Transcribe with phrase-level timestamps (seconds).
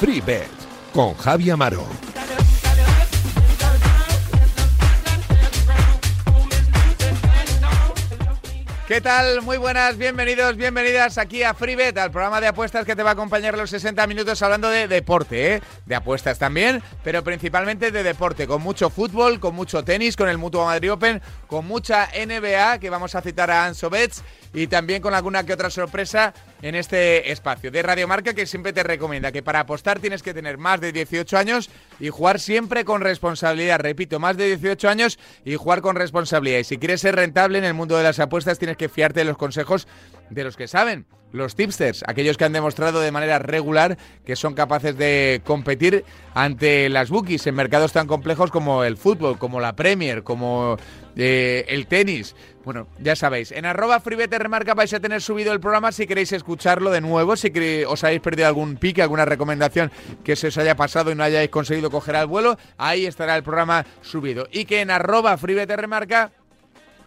[0.00, 0.50] Free Bet
[0.92, 2.03] con Javi Amaro.
[8.94, 9.42] ¿Qué tal?
[9.42, 13.12] Muy buenas, bienvenidos, bienvenidas aquí a FreeBet, al programa de apuestas que te va a
[13.14, 15.62] acompañar los 60 minutos hablando de deporte, ¿eh?
[15.84, 20.38] de apuestas también, pero principalmente de deporte, con mucho fútbol, con mucho tenis, con el
[20.38, 24.22] Mutuo Madrid Open, con mucha NBA, que vamos a citar a Anso Betts,
[24.54, 26.32] y también con alguna que otra sorpresa
[26.62, 30.32] en este espacio de Radio Marca que siempre te recomienda que para apostar tienes que
[30.32, 31.68] tener más de 18 años
[31.98, 33.80] y jugar siempre con responsabilidad.
[33.80, 36.60] Repito, más de 18 años y jugar con responsabilidad.
[36.60, 39.24] Y si quieres ser rentable en el mundo de las apuestas tienes que fiarte de
[39.26, 39.88] los consejos
[40.30, 44.54] de los que saben los tipsters, aquellos que han demostrado de manera regular que son
[44.54, 49.74] capaces de competir ante las bookies en mercados tan complejos como el fútbol, como la
[49.74, 50.76] Premier, como
[51.16, 52.36] eh, el tenis.
[52.64, 56.90] Bueno, ya sabéis, en arroba remarca vais a tener subido el programa si queréis escucharlo
[56.92, 57.52] de nuevo, si
[57.84, 59.90] os habéis perdido algún pique, alguna recomendación
[60.22, 63.42] que se os haya pasado y no hayáis conseguido coger al vuelo, ahí estará el
[63.42, 64.46] programa subido.
[64.52, 66.30] Y que en arroba remarca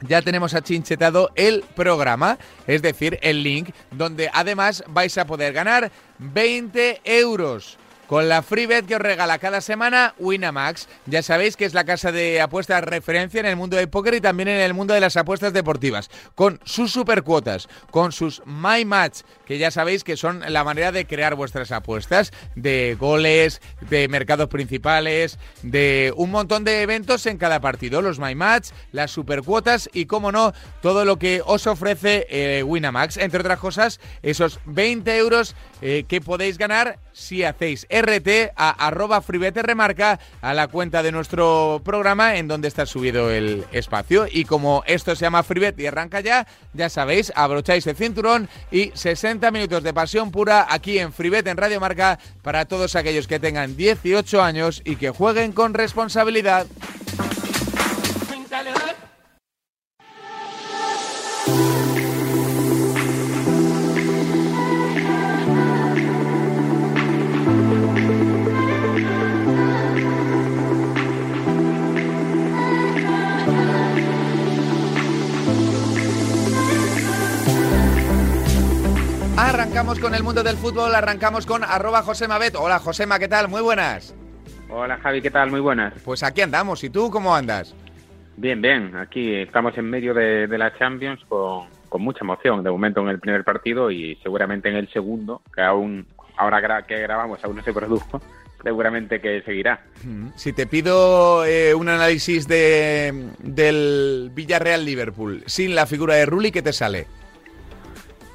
[0.01, 5.91] ya tenemos achinchetado el programa, es decir, el link, donde además vais a poder ganar
[6.19, 10.87] 20 euros con la free bet que os regala cada semana Winamax.
[11.05, 14.21] Ya sabéis que es la casa de apuestas referencia en el mundo del póker y
[14.21, 16.09] también en el mundo de las apuestas deportivas.
[16.33, 21.07] Con sus supercuotas, con sus My Match, que ya sabéis que son la manera de
[21.07, 27.61] crear vuestras apuestas, de goles, de mercados principales, de un montón de eventos en cada
[27.61, 28.01] partido.
[28.01, 33.17] Los My Match, las supercuotas y, como no, todo lo que os ofrece eh, Winamax.
[33.17, 39.23] Entre otras cosas, esos 20 euros eh, que podéis ganar si hacéis RT a arroba
[39.27, 44.27] remarca a la cuenta de nuestro programa en donde está subido el espacio.
[44.29, 48.91] Y como esto se llama Freebet y arranca ya, ya sabéis, abrocháis el cinturón y
[48.93, 53.39] 60 minutos de pasión pura aquí en Freebet en Radio Marca para todos aquellos que
[53.39, 56.65] tengan 18 años y que jueguen con responsabilidad.
[79.57, 82.53] Arrancamos con el mundo del fútbol, arrancamos con arroba Josema Bet.
[82.55, 83.47] Hola Josema, ¿qué tal?
[83.47, 84.13] Muy buenas.
[84.69, 85.49] Hola Javi, ¿qué tal?
[85.49, 85.95] Muy buenas.
[86.05, 87.73] Pues aquí andamos, ¿y tú cómo andas?
[88.35, 91.69] Bien, bien, aquí estamos en medio de, la Champions con,
[91.99, 96.05] mucha emoción, de momento en el primer partido y seguramente en el segundo, que aún,
[96.37, 98.21] ahora que grabamos aún no se produjo,
[98.61, 99.81] seguramente que seguirá.
[100.35, 106.61] Si te pido eh, un análisis de, del Villarreal-Liverpool sin la figura de Rulli, ¿qué
[106.61, 107.07] te sale?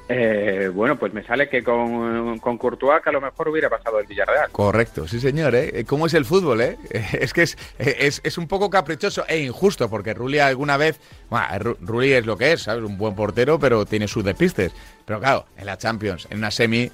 [0.08, 4.00] Eh, bueno, pues me sale que con, con Courtois que a lo mejor hubiera pasado
[4.00, 4.50] el Villarreal.
[4.50, 5.54] Correcto, sí señor.
[5.54, 5.84] ¿eh?
[5.86, 6.60] ¿Cómo es el fútbol?
[6.60, 6.76] Eh?
[7.20, 11.00] Es que es, es, un poco caprichoso e injusto porque Rulli alguna vez...
[11.30, 12.84] Bueno, Rulli es lo que es, ¿sabes?
[12.84, 14.74] Un buen portero, pero tiene sus despistes.
[15.06, 16.90] Pero claro, en la Champions, en una semi,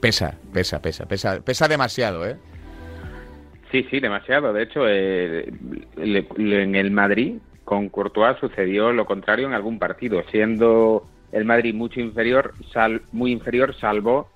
[0.00, 2.36] pesa, pesa, pesa, pesa, pesa demasiado, ¿eh?
[3.70, 4.52] Sí, sí, demasiado.
[4.52, 5.50] De hecho, eh,
[5.96, 12.00] en el Madrid con Courtois sucedió lo contrario en algún partido, siendo el Madrid mucho
[12.00, 14.30] inferior, sal, muy inferior, salvó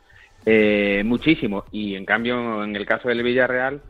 [0.45, 1.65] eh, muchísimo.
[1.71, 3.81] Y en cambio, en el caso del Villarreal,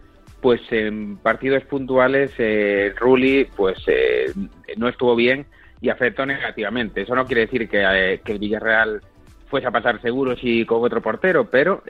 [0.41, 4.32] pues en partidos puntuales, eh, Rulli pues eh,
[4.76, 5.46] no estuvo bien
[5.80, 7.02] y afectó negativamente.
[7.02, 9.00] Eso no quiere decir que, eh, el Villarreal
[9.48, 11.82] fuese a pasar seguro si con otro portero, pero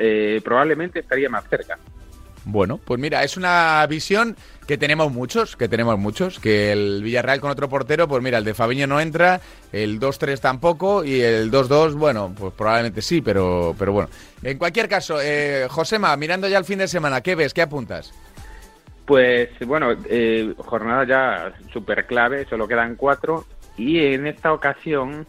[0.44, 1.76] probablemente estaría más cerca.
[2.50, 4.34] Bueno, pues mira, es una visión
[4.66, 8.44] que tenemos muchos, que tenemos muchos, que el Villarreal con otro portero, pues mira, el
[8.44, 9.38] de Fabiño no entra,
[9.70, 14.08] el 2-3 tampoco y el 2-2, bueno, pues probablemente sí, pero, pero bueno.
[14.42, 17.52] En cualquier caso, eh, Josema, mirando ya el fin de semana, ¿qué ves?
[17.52, 18.14] ¿Qué apuntas?
[19.04, 23.44] Pues bueno, eh, jornada ya súper clave, solo quedan cuatro
[23.76, 25.26] y en esta ocasión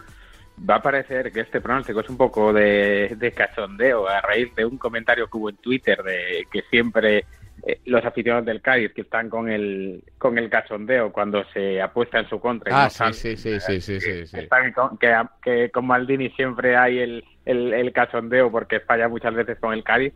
[0.68, 4.78] va a parecer que este pronóstico es un poco de, cachondeo a raíz de un
[4.78, 7.26] comentario que hubo en Twitter de que siempre
[7.66, 12.20] eh, los aficionados del Cádiz que están con el con el cachondeo cuando se apuesta
[12.20, 12.86] en su contra.
[12.86, 17.00] Ah, sí, sí, sí, sí, sí, sí, Están con, que, que, con Maldini siempre hay
[17.00, 20.14] el, el, cachondeo porque falla muchas veces con el Cádiz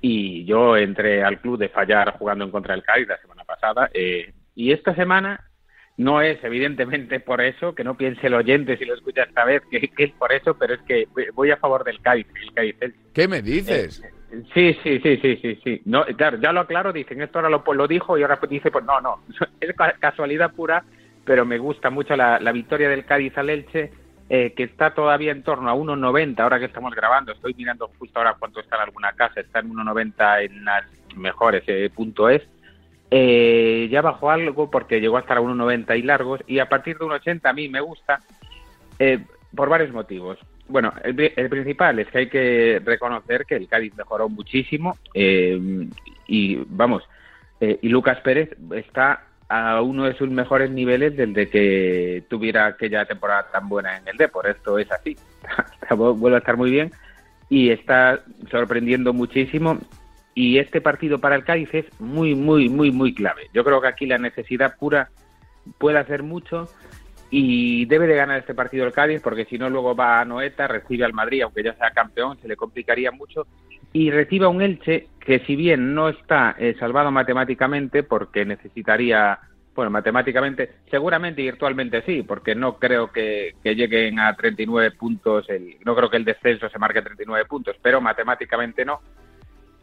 [0.00, 3.90] y yo entré al club de fallar jugando en contra del Cádiz la semana pasada
[3.92, 5.49] eh, y esta semana
[6.00, 9.62] no es evidentemente por eso, que no piense el oyente si lo escucha esta vez,
[9.70, 13.28] que, es por eso, pero es que voy a favor del Cádiz, el Cádiz ¿Qué
[13.28, 14.02] me dices?
[14.54, 15.82] Sí, sí, sí, sí, sí, sí.
[15.84, 18.82] No, claro, ya lo aclaro, dicen, esto ahora lo, lo dijo y ahora dice, pues
[18.86, 19.20] no, no,
[19.60, 20.84] es casualidad pura,
[21.26, 23.92] pero me gusta mucho la, victoria del Cádiz al Elche,
[24.30, 28.20] eh, que está todavía en torno a 1,90, ahora que estamos grabando, estoy mirando justo
[28.20, 32.40] ahora cuánto está en alguna casa, está en 1,90 en las mejores, eh, punto es,
[33.10, 36.98] eh, ya bajó algo porque llegó a estar a 1,90 y largos, y a partir
[36.98, 38.20] de 1,80 a mí me gusta,
[38.98, 39.24] eh,
[39.54, 40.38] por varios motivos.
[40.68, 41.16] Bueno, el,
[41.48, 45.58] principal es que hay que reconocer que el Cádiz mejoró muchísimo eh,
[46.28, 47.02] y vamos,
[47.60, 53.04] eh, y Lucas Pérez está a uno de sus mejores niveles desde que tuviera aquella
[53.04, 54.46] temporada tan buena en el Depor.
[54.46, 55.16] Esto es así,
[55.96, 56.92] vuelve a estar muy bien
[57.48, 59.76] y está sorprendiendo muchísimo.
[60.34, 63.48] Y este partido para el Cádiz es muy, muy, muy, muy clave.
[63.52, 65.10] Yo creo que aquí la necesidad pura
[65.78, 66.68] puede hacer mucho
[67.30, 70.66] y debe de ganar este partido el Cádiz porque si no luego va a Noeta,
[70.66, 73.46] recibe al Madrid, aunque ya sea campeón, se le complicaría mucho
[73.92, 79.38] y recibe a un Elche que si bien no está eh, salvado matemáticamente porque necesitaría,
[79.74, 85.94] bueno, matemáticamente, seguramente virtualmente sí, porque no creo que, lleguen a 39 puntos, el, no
[85.96, 89.00] creo que el descenso se marque 39 puntos, pero matemáticamente no.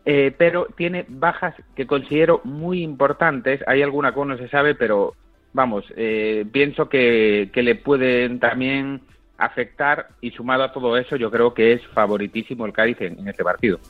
[0.10, 3.60] Eh, pero tiene bajas que considero muy importantes.
[3.68, 5.16] Hay alguna que no se sabe, pero
[5.52, 9.02] vamos, eh, pienso que, le pueden también
[9.38, 13.44] afectar y sumado a todo eso yo creo que es favoritísimo el Cádiz en, este
[13.44, 13.82] partido.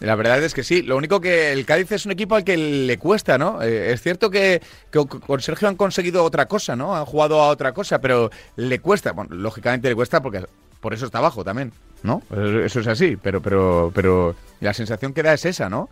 [0.00, 2.56] La verdad es que sí, lo único que el Cádiz es un equipo al que
[2.56, 3.62] le cuesta, ¿no?
[3.62, 6.96] Eh, es cierto que, con Sergio han conseguido otra cosa, ¿no?
[6.96, 10.44] Han jugado a otra cosa, pero le cuesta, bueno, lógicamente le cuesta porque
[10.80, 11.70] por eso está abajo también,
[12.02, 12.22] ¿no?
[12.64, 15.88] Eso es así, pero pero pero la sensación que da es esa, ¿no?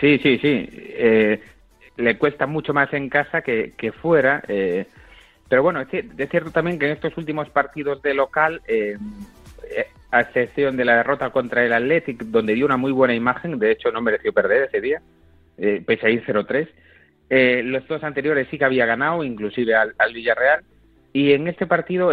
[0.00, 0.68] Sí, sí, sí.
[0.70, 1.40] Eh,
[1.96, 4.42] le cuesta mucho más en casa que, fuera.
[4.48, 4.86] Eh,
[5.48, 5.88] pero bueno, es,
[6.30, 8.96] cierto también que en estos últimos partidos de local, eh,
[9.70, 13.58] eh, a excepción de la derrota contra el Athletic, donde dio una muy buena imagen,
[13.58, 15.02] de hecho no mereció perder ese día,
[15.56, 16.68] pese a ir 0-3,
[17.64, 20.64] los dos anteriores sí que había ganado, inclusive al, Villarreal.
[21.14, 22.10] Y en este partido,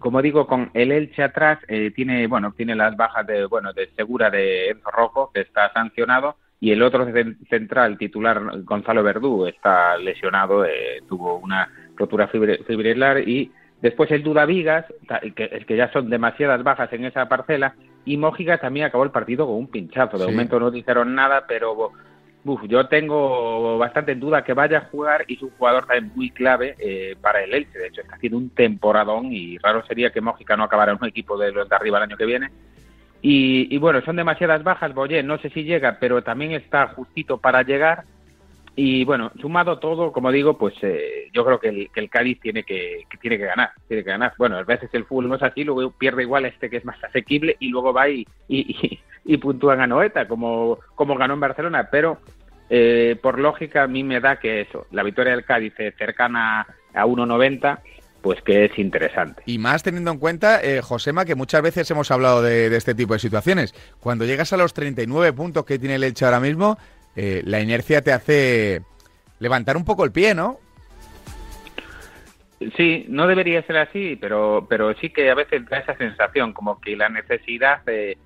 [0.00, 1.60] como digo, con el Elche atrás,
[1.94, 6.34] tiene bueno tiene las bajas de bueno de Segura de Enzo Rojo, que está sancionado,
[6.62, 7.04] y el otro
[7.50, 13.50] central titular, Gonzalo Verdú, está lesionado, eh, tuvo una rotura fibrilar y
[13.80, 14.86] después el Duda Vigas,
[15.34, 17.74] que, es que ya son demasiadas bajas en esa parcela,
[18.04, 20.18] y Mójica también acabó el partido con un pinchazo.
[20.18, 21.92] De momento no dijeron nada, pero
[22.68, 26.74] yo tengo bastante duda que vaya a jugar y es un jugador también muy clave
[26.78, 27.78] eh, para el Elche.
[27.78, 31.08] De hecho, está haciendo un temporadón y raro sería que Mójica no acabara en un
[31.08, 32.50] equipo de los de arriba el año que viene.
[33.24, 37.62] Y, bueno, son demasiadas bajas, Boyé, no sé si llega, pero también está justito para
[37.62, 38.02] llegar.
[38.74, 42.40] Y bueno, sumado todo, como digo, pues eh, yo creo que el, que el Cádiz
[42.40, 44.32] tiene que, tiene que ganar, tiene que ganar.
[44.38, 47.02] Bueno, a veces el fútbol no es así, luego pierde igual este que es más
[47.04, 51.88] asequible y luego va y, y, puntúan a Noeta, como, como ganó en Barcelona.
[51.90, 52.18] Pero
[52.70, 56.66] eh, por lógica a mí me da que eso, la victoria del Cádiz es cercana
[56.94, 57.78] a 1.90
[58.22, 59.42] pues que es interesante.
[59.46, 63.14] Y más teniendo en cuenta, eh, Josema, que muchas veces hemos hablado de, este tipo
[63.14, 63.74] de situaciones.
[64.00, 66.78] Cuando llegas a los 39 puntos que tiene el Elche ahora mismo,
[67.16, 68.82] eh, la inercia te hace
[69.38, 70.58] levantar un poco el pie, ¿no?
[72.76, 76.80] Sí, no debería ser así, pero, pero sí que a veces da esa sensación, como
[76.80, 78.16] que la necesidad eh,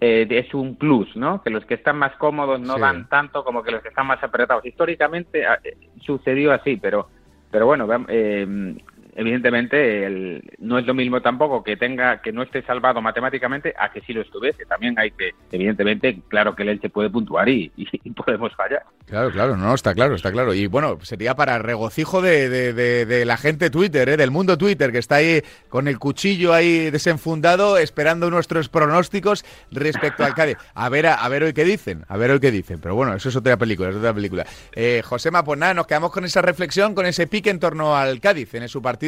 [0.00, 1.42] es un plus, ¿no?
[1.42, 4.22] Que los que están más cómodos no dan tanto como que los que están más
[4.22, 4.66] apretados.
[4.66, 5.60] Históricamente ah,
[6.00, 7.08] sucedió así, pero,
[7.50, 8.74] pero bueno, eh,
[9.16, 13.90] evidentemente el, no es lo mismo tampoco que tenga que no esté salvado matemáticamente a
[13.90, 14.66] que sí lo estuviese.
[14.66, 17.72] También hay que, evidentemente, claro que el Elche puede puntuar y,
[18.14, 18.82] podemos fallar.
[19.06, 20.52] Claro, claro, no, está claro, está claro.
[20.52, 24.16] Y bueno, sería para regocijo de, de, la gente Twitter, ¿eh?
[24.16, 30.24] del mundo Twitter, que está ahí con el cuchillo ahí desenfundado, esperando nuestros pronósticos respecto
[30.24, 30.56] al Cádiz.
[30.74, 32.80] A ver, a, ver hoy qué dicen, a ver hoy qué dicen.
[32.80, 34.44] Pero bueno, eso es otra película, es otra película.
[34.74, 38.20] Eh, Josema, pues nada, nos quedamos con esa reflexión, con ese pique en torno al
[38.20, 39.05] Cádiz en su partido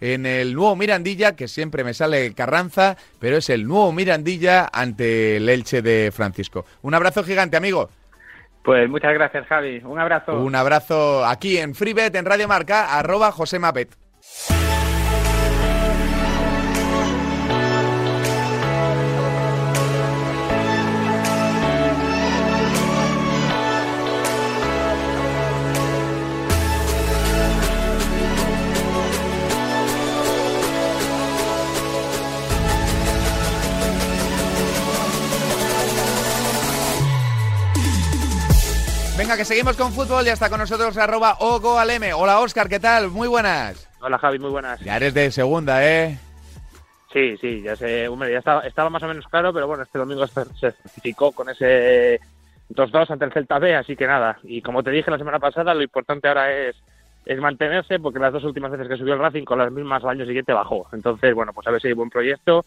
[0.00, 5.36] en el nuevo Mirandilla, que siempre me sale Carranza, pero es el nuevo Mirandilla ante
[5.36, 6.64] el Elche de Francisco.
[6.82, 7.90] Un abrazo gigante, amigo.
[8.62, 9.82] Pues muchas gracias, Javi.
[9.84, 10.38] Un abrazo.
[10.40, 13.94] Un abrazo aquí en FreeBet, en Radio Marca, arroba José Mapet.
[39.24, 40.22] Venga, que seguimos con fútbol.
[40.22, 41.38] Ya está con nosotros arroba
[41.80, 42.12] Aleme.
[42.12, 43.08] Hola, Oscar, ¿qué tal?
[43.08, 43.88] Muy buenas.
[44.02, 44.78] Hola, Javi, muy buenas.
[44.80, 46.18] Ya eres de segunda, ¿eh?
[47.10, 49.98] Sí, sí, ya sé, hombre, ya estaba, estaba más o menos claro, pero bueno, este
[49.98, 52.20] domingo se certificó con ese
[52.68, 54.36] 2-2 ante el Celta B, así que nada.
[54.42, 56.76] Y como te dije la semana pasada, lo importante ahora es,
[57.24, 60.10] es mantenerse, porque las dos últimas veces que subió el Racing con las mismas al
[60.10, 60.86] año siguiente bajó.
[60.92, 62.66] Entonces, bueno, pues a ver si hay buen proyecto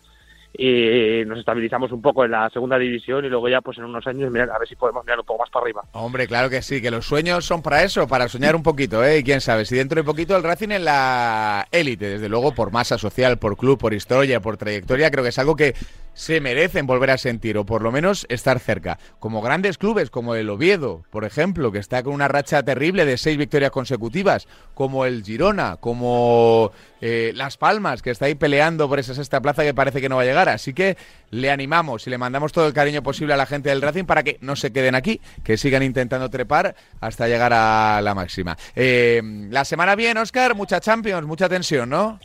[0.53, 4.05] y nos estabilizamos un poco en la segunda división y luego ya pues en unos
[4.07, 5.83] años mirar, a ver si podemos mirar un poco más para arriba.
[5.93, 9.19] Hombre, claro que sí, que los sueños son para eso, para soñar un poquito, ¿eh?
[9.19, 12.71] Y quién sabe, si dentro de poquito el Racing en la élite, desde luego por
[12.71, 15.75] masa social, por club, por historia, por trayectoria, creo que es algo que
[16.17, 18.97] se merecen volver a sentir o por lo menos estar cerca.
[19.19, 23.17] Como grandes clubes como el Oviedo, por ejemplo, que está con una racha terrible de
[23.17, 28.97] seis victorias consecutivas, como el Girona, como eh, Las Palmas, que está ahí peleando por
[28.97, 30.36] esa sexta plaza que parece que no va a llegar.
[30.49, 30.97] Así que
[31.31, 34.23] le animamos y le mandamos todo el cariño posible a la gente del Racing para
[34.23, 38.55] que no se queden aquí, que sigan intentando trepar hasta llegar a la máxima.
[38.75, 42.19] Eh, la semana bien, Oscar, mucha Champions, mucha tensión, ¿no?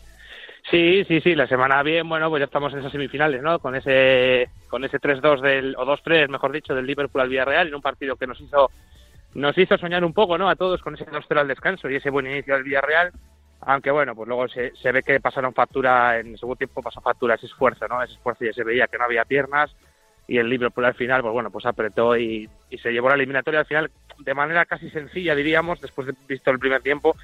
[0.70, 3.58] Sí, sí, sí, la semana bien, bueno, pues ya estamos en esas semifinales, ¿no?
[3.58, 7.74] Con ese con ese 3-2 del o 2-3, mejor dicho, del Liverpool al Villarreal en
[7.74, 8.70] un partido que nos hizo
[9.34, 10.48] nos hizo soñar un poco, ¿no?
[10.48, 13.12] A todos con ese 2-0 al descanso y ese buen inicio del Villarreal,
[13.62, 17.34] aunque bueno, pues luego se, ve que pasaron factura en el segundo tiempo pasó factura
[17.34, 18.02] ese esfuerzo, ¿no?
[18.02, 19.74] Ese esfuerzo y se veía que no había piernas
[20.28, 23.60] y el Liverpool al final, pues bueno, pues apretó y, y se llevó la eliminatoria
[23.60, 27.16] al final de manera casi sencilla, diríamos, después de visto el primer tiempo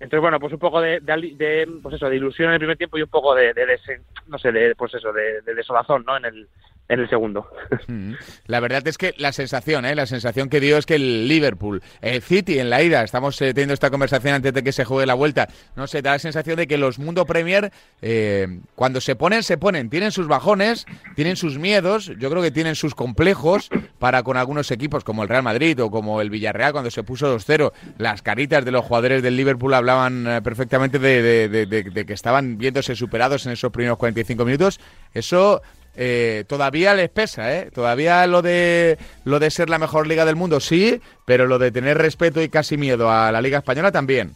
[0.00, 2.98] entonces, bueno, pues un poco de, de, pues eso, de ilusión en el primer tiempo
[2.98, 3.78] y un poco de, de,
[4.26, 6.16] no sé, de, pues eso, de, desolazón, ¿no?
[6.16, 6.48] En el,
[6.88, 7.46] en el segundo.
[7.88, 8.14] Mm.
[8.46, 9.94] La verdad es que la sensación, ¿eh?
[9.94, 13.54] la sensación que dio es que el Liverpool, el City en la ida, estamos eh,
[13.54, 16.56] teniendo esta conversación antes de que se juegue la vuelta, no sé, da la sensación
[16.56, 17.72] de que los Mundo Premier,
[18.02, 22.50] eh, cuando se ponen, se ponen, tienen sus bajones, tienen sus miedos, yo creo que
[22.50, 26.72] tienen sus complejos para con algunos equipos como el Real Madrid o como el Villarreal
[26.72, 31.48] cuando se puso 2-0, las caritas de los jugadores del Liverpool hablaban eh, perfectamente de,
[31.48, 34.80] de que estaban viéndose superados en esos primeros 45 minutos,
[35.14, 35.62] eso
[35.96, 37.70] eh, todavía les pesa, ¿eh?
[37.72, 41.70] Todavía lo de lo de ser la mejor liga del mundo sí, pero lo de
[41.70, 44.34] tener respeto y casi miedo a la liga española también.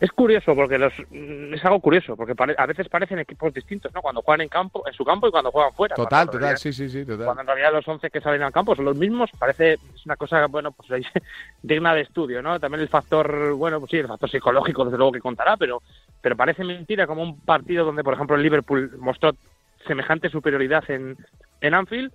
[0.00, 4.00] Es curioso porque los mm, es algo curioso porque a veces parecen equipos distintos, ¿no?
[4.00, 5.96] Cuando juegan en campo, en su campo y cuando juegan fuera.
[5.96, 7.24] Total, total, sí, sí, sí, total.
[7.24, 10.16] Cuando en realidad los 11 que salen al campo son los mismos, parece es una
[10.16, 11.02] cosa bueno, pues
[11.62, 12.60] digna de estudio, ¿no?
[12.60, 15.82] También el factor, bueno, pues sí, el factor psicológico desde luego que contará, pero
[16.20, 19.32] pero parece mentira como un partido donde por ejemplo el Liverpool mostró
[19.88, 21.16] semejante superioridad en,
[21.60, 22.12] en Anfield,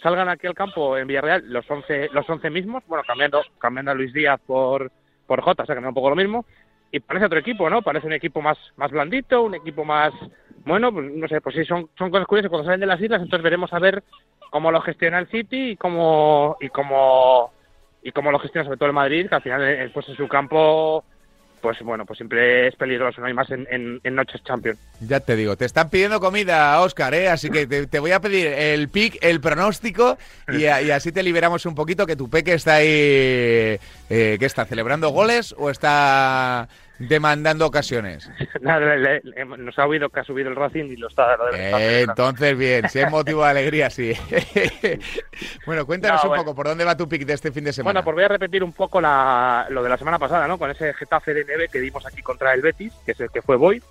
[0.00, 3.94] salgan aquí al campo en Villarreal los 11, los 11 mismos, bueno, cambiando, cambiando a
[3.94, 4.92] Luis Díaz por,
[5.26, 6.44] por Jota, o sea, que no un poco lo mismo,
[6.92, 7.82] y parece otro equipo, ¿no?
[7.82, 10.12] Parece un equipo más, más blandito, un equipo más,
[10.64, 13.20] bueno, pues no sé, pues sí, son, son cosas curiosas cuando salen de las islas,
[13.20, 14.04] entonces veremos a ver
[14.50, 17.52] cómo lo gestiona el City y cómo, y cómo,
[18.02, 20.28] y cómo lo gestiona sobre todo el Madrid, que al final, eh, pues en su
[20.28, 21.04] campo
[21.64, 24.78] pues bueno, pues siempre es peligroso, no hay más en, Noches Champions.
[25.00, 27.30] Ya te digo, te están pidiendo comida, Oscar, ¿eh?
[27.30, 31.74] así que te, voy a pedir el pick, el pronóstico y, así te liberamos un
[31.74, 38.30] poquito que tu peque está ahí, eh, que está celebrando goles o está demandando ocasiones.
[38.60, 41.36] nos ha oído que ha subido el Racing y lo está.
[41.52, 44.12] entonces, bien, si es motivo de alegría, sí.
[45.66, 48.00] bueno, cuéntanos un poco, ¿por dónde va tu pick de este fin de semana?
[48.00, 50.58] Bueno, pues voy a repetir un poco lo de la semana pasada, ¿no?
[50.58, 53.42] Con ese Getafe de neve que dimos aquí contra el Betis, que es el que
[53.42, 53.82] fue Boy.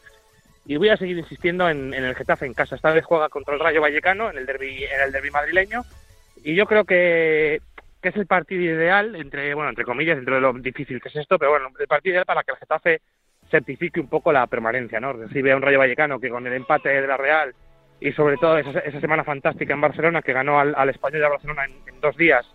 [0.65, 2.75] Y voy a seguir insistiendo en, el Getafe en casa.
[2.75, 5.83] Esta vez juega contra el Rayo Vallecano en el derby, en el derby madrileño.
[6.41, 7.61] Y yo creo que
[8.03, 11.15] que es el partido ideal, entre, bueno, entre comillas, dentro de lo difícil que es
[11.15, 13.01] esto, pero bueno, el partido ideal para que el Getafe
[13.49, 15.13] certifique un poco la permanencia, ¿no?
[15.13, 17.55] Recibe a un Rayo Vallecano que con el empate de la Real
[18.01, 22.01] y sobre todo esa, semana fantástica en Barcelona que ganó al, Español de Barcelona en,
[22.01, 22.45] dos días,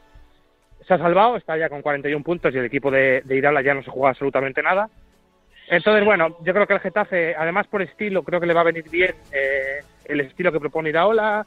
[0.86, 3.82] se ha salvado, está ya con 41 puntos y el equipo de, de ya no
[3.82, 4.90] se juega absolutamente nada.
[5.70, 8.64] Entonces, bueno, yo creo que el Getafe, además por estilo, creo que le va a
[8.64, 11.46] venir bien eh, el estilo que propone Iraola,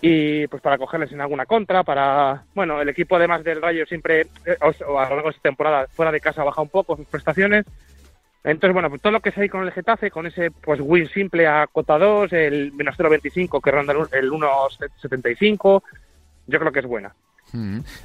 [0.00, 4.22] y pues para cogerles en alguna contra, para, bueno, el equipo además del Rayo siempre,
[4.46, 7.06] eh, o, a lo largo de esta temporada, fuera de casa baja un poco sus
[7.06, 7.66] prestaciones.
[8.42, 11.06] Entonces, bueno, pues todo lo que se hay con el Getafe, con ese pues win
[11.08, 15.82] simple a cota 2, el menos 0.25 que ronda el 1.75,
[16.46, 17.14] yo creo que es buena.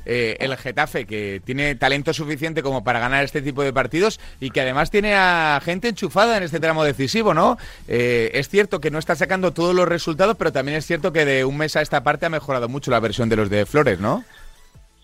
[0.06, 4.52] Eh, el Getafe, que tiene talento suficiente como para ganar este tipo de partidos y
[4.52, 7.58] que además tiene a gente enchufada en este tramo decisivo, ¿no?
[7.88, 11.26] Eh, es cierto que no está sacando todos los resultados, pero también es cierto que
[11.26, 14.00] de un mes a esta parte ha mejorado mucho la versión de los de Flores,
[14.00, 14.24] ¿no?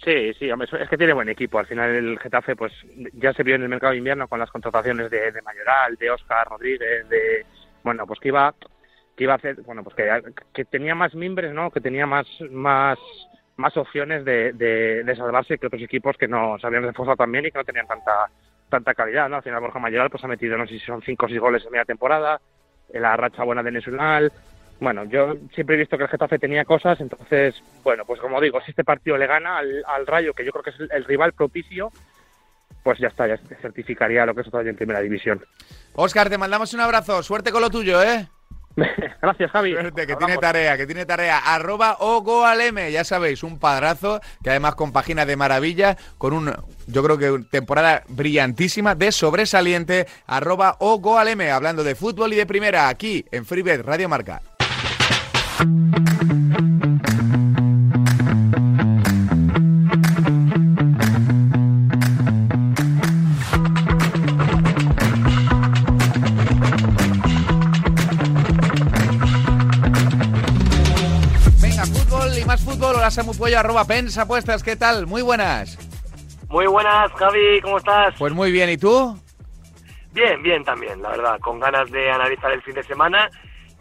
[0.04, 1.60] Sí, sí, es que tiene buen equipo.
[1.60, 2.74] Al final el Getafe, pues
[3.14, 6.48] ya se vio en el mercado de invierno con las contrataciones de, Mayoral, de Oscar
[6.50, 7.46] Rodríguez, de
[7.84, 8.54] bueno, pues que iba
[9.16, 9.96] que iba a hacer, bueno, pues
[10.54, 11.70] que, tenía más mimbres, ¿no?
[11.70, 12.98] Que tenía más más
[13.58, 17.46] más opciones de, de, salvarse que otros equipos que no se habían reforzado tan bien
[17.46, 18.30] y que no tenían tanta
[18.70, 19.36] tanta calidad, ¿no?
[19.36, 21.64] Al final Borja Mayoral pues ha metido, no sé si son cinco o seis goles
[21.66, 22.40] en media temporada,
[22.92, 24.32] en la racha buena de Nacional,
[24.80, 28.60] Bueno, yo siempre he visto que el Getafe tenía cosas, entonces, bueno, pues como digo,
[28.62, 31.92] si este partido le gana al, Rayo, que yo creo que es el, rival propicio,
[32.82, 35.44] pues ya está, ya certificaría lo que es otro en primera división.
[35.94, 37.22] Oscar, te mandamos un abrazo.
[37.22, 38.28] Suerte con lo tuyo, ¿eh?
[39.22, 39.74] Gracias, Javi.
[39.74, 41.38] Suerte, que tiene tarea, que tiene tarea.
[41.40, 46.54] Arroba Ogoaleme, ya sabéis, un padrazo que además compagina de maravilla con un,
[46.88, 50.08] yo creo que temporada brillantísima de sobresaliente.
[50.26, 54.42] Arroba Ogoaleme, hablando de fútbol y de primera aquí en Freebet Radio Marca.
[73.10, 75.08] Samu Pollo, arroba Pens Apuestas, ¿qué tal?
[75.08, 75.78] Muy buenas.
[76.50, 78.14] Muy buenas, Javi, ¿cómo estás?
[78.18, 79.18] Pues muy bien, ¿y tú?
[80.14, 83.30] Bien, bien también, la verdad, con ganas de analizar el fin de semana,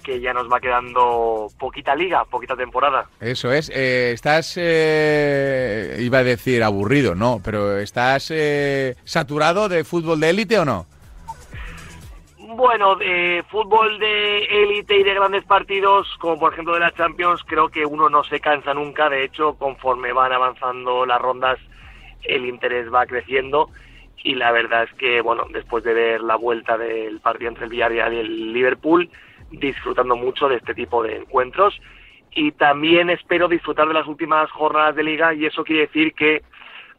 [0.04, 3.08] que ya nos va quedando poquita liga, poquita temporada.
[3.18, 3.70] Eso es.
[3.74, 10.30] Eh, estás, eh, iba a decir aburrido, no, pero ¿estás eh, saturado de fútbol de
[10.30, 10.86] élite o no?
[12.56, 17.44] Bueno, de fútbol de élite y de grandes partidos, como por ejemplo de la Champions,
[17.46, 19.08] creo que uno no se cansa nunca.
[19.08, 21.60] De hecho, conforme van avanzando las rondas,
[22.24, 23.70] el interés va creciendo.
[24.24, 27.70] Y la verdad es que, bueno, después de ver la vuelta del partido entre el
[27.70, 29.08] Villarreal y el Liverpool,
[29.52, 31.80] disfrutando mucho de este tipo de encuentros.
[32.32, 36.42] Y también espero disfrutar de las últimas jornadas de liga y eso quiere decir que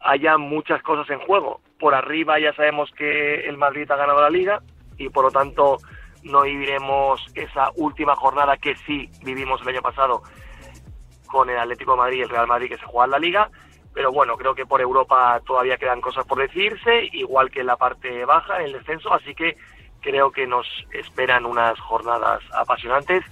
[0.00, 1.60] haya muchas cosas en juego.
[1.78, 4.62] Por arriba ya sabemos que el Madrid ha ganado la liga
[4.98, 5.78] y por lo tanto
[6.22, 10.22] no viviremos esa última jornada que sí vivimos el año pasado
[11.26, 13.50] con el Atlético de Madrid y el Real Madrid que se juega en la liga.
[13.94, 17.76] Pero bueno, creo que por Europa todavía quedan cosas por decirse, igual que en la
[17.76, 19.56] parte baja, en el descenso, así que
[20.00, 23.24] creo que nos esperan unas jornadas apasionantes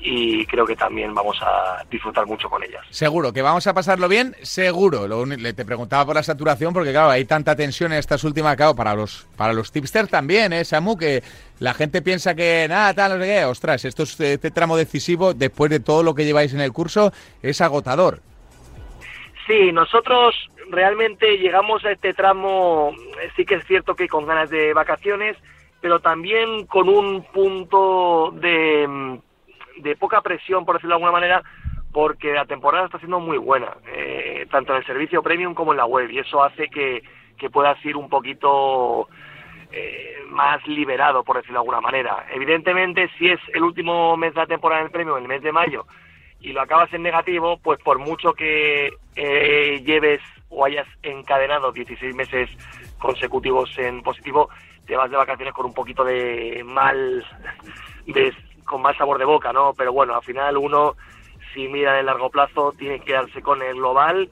[0.00, 2.84] y creo que también vamos a disfrutar mucho con ellas.
[2.90, 5.08] Seguro, que vamos a pasarlo bien, seguro.
[5.08, 8.56] Lo, le- te preguntaba por la saturación porque claro, hay tanta tensión en estas últimas,
[8.56, 10.96] claro, para los para los tipsters también, ¿eh, Samu?
[10.96, 11.22] Que
[11.58, 13.44] la gente piensa que nada, tal, no sé qué.
[13.44, 17.12] Ostras, esto es, este tramo decisivo, después de todo lo que lleváis en el curso,
[17.42, 18.20] es agotador.
[19.46, 20.34] Sí, nosotros
[20.70, 22.94] realmente llegamos a este tramo,
[23.34, 25.36] sí que es cierto que con ganas de vacaciones,
[25.80, 29.18] pero también con un punto de, mm,
[29.80, 31.42] de poca presión, por decirlo de alguna manera,
[31.92, 35.78] porque la temporada está siendo muy buena, eh, tanto en el servicio premium como en
[35.78, 37.02] la web, y eso hace que,
[37.36, 39.08] que puedas ir un poquito
[39.72, 42.26] eh, más liberado, por decirlo de alguna manera.
[42.32, 45.42] Evidentemente, si es el último mes de la temporada en el premio, en el mes
[45.42, 45.86] de mayo,
[46.40, 52.14] y lo acabas en negativo, pues por mucho que eh, lleves o hayas encadenado 16
[52.14, 52.48] meses
[52.98, 54.48] consecutivos en positivo,
[54.86, 57.24] te vas de vacaciones con un poquito de mal,
[58.06, 58.32] de,
[58.68, 59.72] con mal sabor de boca, ¿no?
[59.76, 60.94] Pero bueno, al final uno,
[61.52, 64.30] si mira el largo plazo, tiene que quedarse con el global.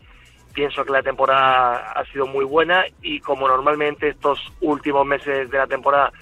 [0.52, 5.58] Pienso que la temporada ha sido muy buena y como normalmente estos últimos meses de
[5.58, 6.12] la temporada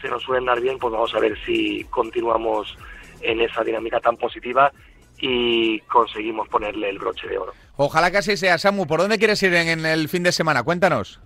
[0.00, 2.76] se nos suelen dar bien, pues vamos a ver si continuamos
[3.20, 4.72] en esa dinámica tan positiva
[5.18, 7.52] y conseguimos ponerle el broche de oro.
[7.76, 8.86] Ojalá que así sea, Samu.
[8.86, 10.62] ¿Por dónde quieres ir en el fin de semana?
[10.62, 11.20] Cuéntanos.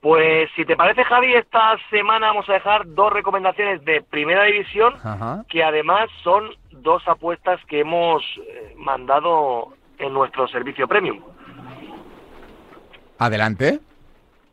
[0.00, 4.94] Pues si te parece, Javi, esta semana vamos a dejar dos recomendaciones de primera división,
[5.04, 5.44] Ajá.
[5.48, 11.20] que además son dos apuestas que hemos eh, mandado en nuestro servicio premium.
[13.18, 13.80] Adelante.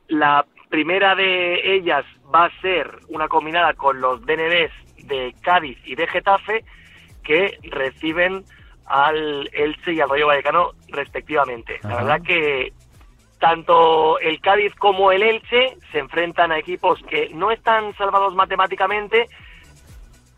[0.10, 4.72] La primera de ellas va a ser una combinada con los DNDs
[5.08, 6.66] de Cádiz y de Getafe,
[7.24, 8.44] que reciben
[8.86, 11.80] al Elche y al Rayo Vallecano respectivamente.
[11.84, 12.74] La verdad que
[13.40, 19.28] tanto el Cádiz como el Elche se enfrentan a equipos que no están salvados matemáticamente.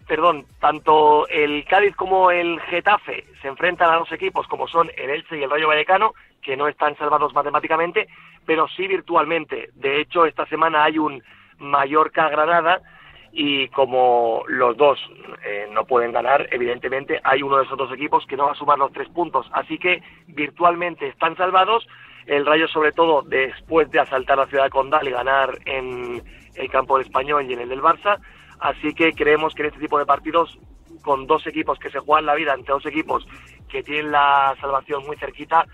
[0.07, 5.09] Perdón, tanto el Cádiz como el Getafe se enfrentan a dos equipos como son el
[5.09, 8.07] Elche y el Rayo Vallecano, que no están salvados matemáticamente,
[8.45, 9.69] pero sí virtualmente.
[9.75, 11.23] De hecho, esta semana hay un
[11.59, 12.81] Mallorca-Granada
[13.31, 14.99] y como los dos
[15.45, 18.55] eh, no pueden ganar, evidentemente hay uno de esos dos equipos que no va a
[18.55, 19.47] sumar los tres puntos.
[19.53, 21.87] Así que virtualmente están salvados.
[22.29, 26.21] El Rayo, sobre todo, después de asaltar la ciudad de Condal y ganar en
[26.53, 28.19] el campo del Español y en el del Barça.
[28.59, 30.59] Así que creemos que en este tipo de partidos,
[31.01, 33.25] con dos equipos que se juegan la vida entre dos equipos
[33.67, 35.65] que tienen la salvación muy cerquita,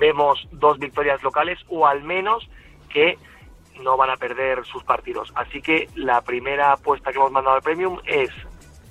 [0.00, 2.48] vemos dos victorias locales o al menos
[2.88, 3.18] que
[3.82, 5.30] no van a perder sus partidos.
[5.34, 8.30] Así que la primera apuesta que hemos mandado al Premium es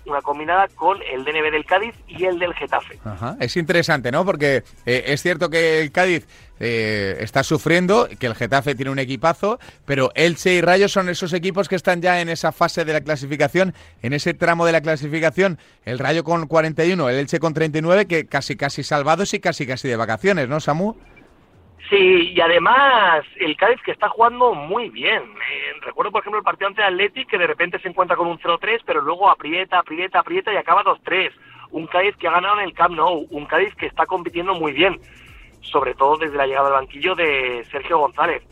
[0.08, 3.00] una combinada con el DNB del Cádiz y el del Getafe.
[3.40, 4.26] Es interesante, ¿no?
[4.26, 6.28] Porque eh, es cierto que el Cádiz
[6.60, 11.34] eh, está sufriendo, que el Getafe tiene un equipazo, pero Elche y Rayo son esos
[11.34, 14.82] equipos que están ya en esa fase de la clasificación, en ese tramo de la
[14.82, 19.68] clasificación, el Rayo con 41, el Elche con 39, que casi casi salvados y casi
[19.68, 20.96] casi de vacaciones, ¿no, Samu?
[21.90, 25.22] Sí, y además el Cádiz que está jugando muy bien.
[25.24, 28.40] Eh, recuerdo, por ejemplo, el partido ante Athletic que de repente se encuentra con un
[28.40, 31.32] 0-3, pero luego aprieta, aprieta, aprieta y acaba 2-3.
[31.72, 34.74] Un Cádiz que ha ganado en el Camp Nou, un Cádiz que está compitiendo muy
[34.74, 35.00] bien,
[35.62, 38.44] sobre todo desde la llegada al banquillo de Sergio González.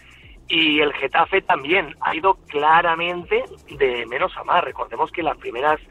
[0.48, 4.64] Y el Getafe también ha ido claramente de menos a más.
[4.64, 5.82] Recordemos que las primeras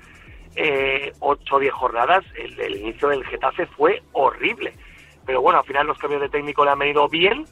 [0.56, 4.72] eh, 8 o 10 jornadas el, el inicio del Getafe fue horrible
[5.24, 7.46] pero bueno, al final los cambios de técnico le han venido bien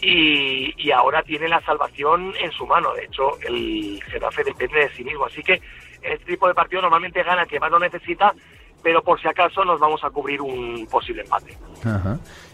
[0.00, 2.92] y, ahora tiene la salvación en su mano.
[2.94, 5.24] De hecho, el Getafe depende de sí mismo.
[5.24, 5.60] Así que
[6.02, 8.34] este tipo de partido normalmente gana que más lo necesita,
[8.82, 11.56] pero por si acaso nos vamos a cubrir un posible empate.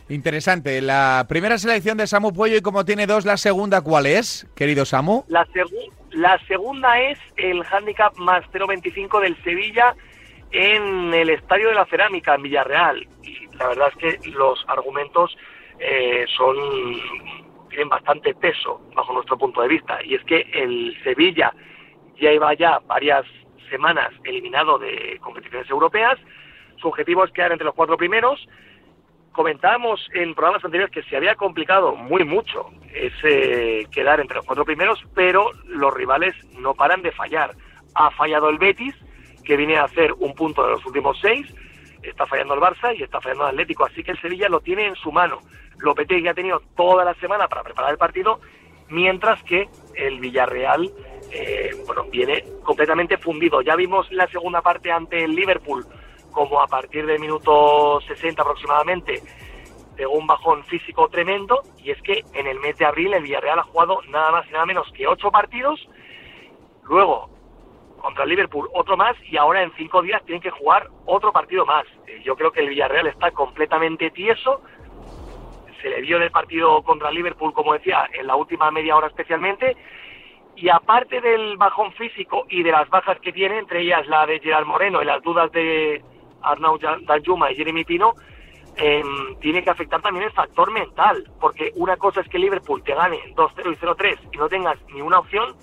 [0.09, 0.81] Interesante.
[0.81, 4.85] La primera selección de Samu Puello y como tiene dos, la segunda, ¿cuál es, querido
[4.85, 5.25] Samu?
[5.29, 5.47] La,
[6.13, 9.95] la segunda es el handicap más 0.25 del Sevilla
[10.53, 13.09] en el Estadio de la Cerámica, en Villarreal.
[13.23, 15.37] Y la verdad es que los argumentos
[15.79, 16.57] eh, son
[17.69, 20.03] tienen bastante peso bajo nuestro punto de vista.
[20.05, 21.55] Y es que el Sevilla
[22.21, 23.25] ya iba ya varias
[23.71, 26.19] semanas eliminado de competiciones europeas.
[26.81, 28.49] Su objetivo es quedar entre los cuatro primeros.
[29.33, 34.65] Comentábamos en programas anteriores que se había complicado muy mucho ese quedar entre los cuatro
[34.65, 37.53] primeros, pero los rivales no paran de fallar.
[37.95, 38.95] Ha fallado el Betis,
[39.45, 41.47] que viene a hacer un punto de los últimos seis,
[42.03, 44.87] está fallando el Barça y está fallando el Atlético, así que el Sevilla lo tiene
[44.87, 45.41] en su mano.
[45.79, 48.41] Lopetegui ha tenido toda la semana para preparar el partido,
[48.89, 50.91] mientras que el Villarreal
[51.31, 53.63] eh, bueno, viene completamente fundido.
[53.63, 55.87] Ya vimos la segunda parte ante el Liverpool,
[56.31, 59.23] como a partir del minuto 60 aproximadamente
[59.97, 63.59] pegó un bajón físico tremendo, y es que en el mes de abril el Villarreal
[63.59, 65.79] ha jugado nada más y nada menos que ocho partidos,
[66.85, 67.29] luego
[68.01, 71.85] contra Liverpool otro más y ahora en cinco días tienen que jugar otro partido más.
[72.07, 74.63] Eh, yo creo que el Villarreal está completamente tieso.
[75.81, 79.07] Se le vio en el partido contra Liverpool, como decía, en la última media hora
[79.07, 79.77] especialmente.
[80.57, 84.41] Y aparte del bajón físico y de las bajas que tiene, entre ellas la de
[84.41, 86.03] Gerard Moreno y las dudas de
[86.43, 88.15] Arnau Danjuma y Jeremy Pino,
[88.77, 92.95] em, tiene que afectar también el factor mental, porque una cosa es que Liverpool te
[92.95, 95.55] gane 2-0 y 0-3 y no tengas ni una opción,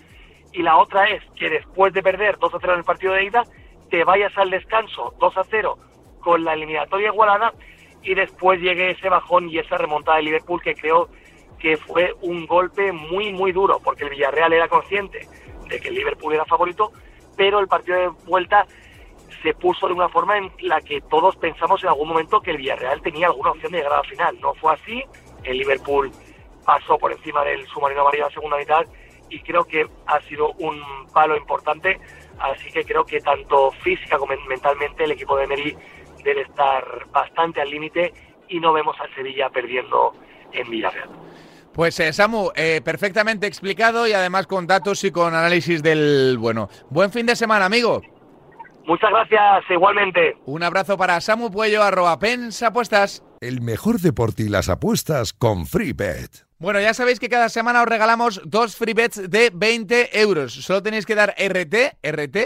[0.58, 3.26] y la otra es que después de perder 2 a 0 en el partido de
[3.26, 3.44] ida,
[3.92, 5.78] te vayas al descanso 2 a 0
[6.20, 7.54] con la eliminatoria igualada
[8.02, 11.10] y después llegue ese bajón y esa remontada de Liverpool que creo
[11.60, 15.28] que fue un golpe muy muy duro porque el Villarreal era consciente
[15.70, 16.92] de que el Liverpool era favorito,
[17.36, 18.66] pero el partido de vuelta
[19.44, 22.58] se puso de una forma en la que todos pensamos en algún momento que el
[22.58, 24.40] Villarreal tenía alguna opción de llegar a la final.
[24.40, 25.04] No fue así,
[25.44, 26.12] el Liverpool
[26.66, 28.86] pasó por encima del submarino amarillo en la segunda mitad
[29.30, 30.82] y creo que ha sido un
[31.14, 32.00] palo importante,
[32.40, 35.78] así que creo que tanto física como mentalmente el equipo de Meri
[36.24, 38.14] debe estar bastante al límite
[38.48, 40.14] y no vemos al Sevilla perdiendo
[40.52, 41.10] en Villarreal.
[41.74, 46.70] Pues eh, Samu, eh, perfectamente explicado y además con datos y con análisis del bueno.
[46.90, 48.02] Buen fin de semana, amigo.
[48.88, 50.38] Muchas gracias, igualmente.
[50.46, 53.24] Un abrazo para Samu Puello, arroba pensapuestas.
[53.42, 56.47] El mejor deporte y las apuestas con FreeBet.
[56.60, 60.56] Bueno, ya sabéis que cada semana os regalamos dos free bets de 20 euros.
[60.56, 62.38] Solo tenéis que dar RT, RT,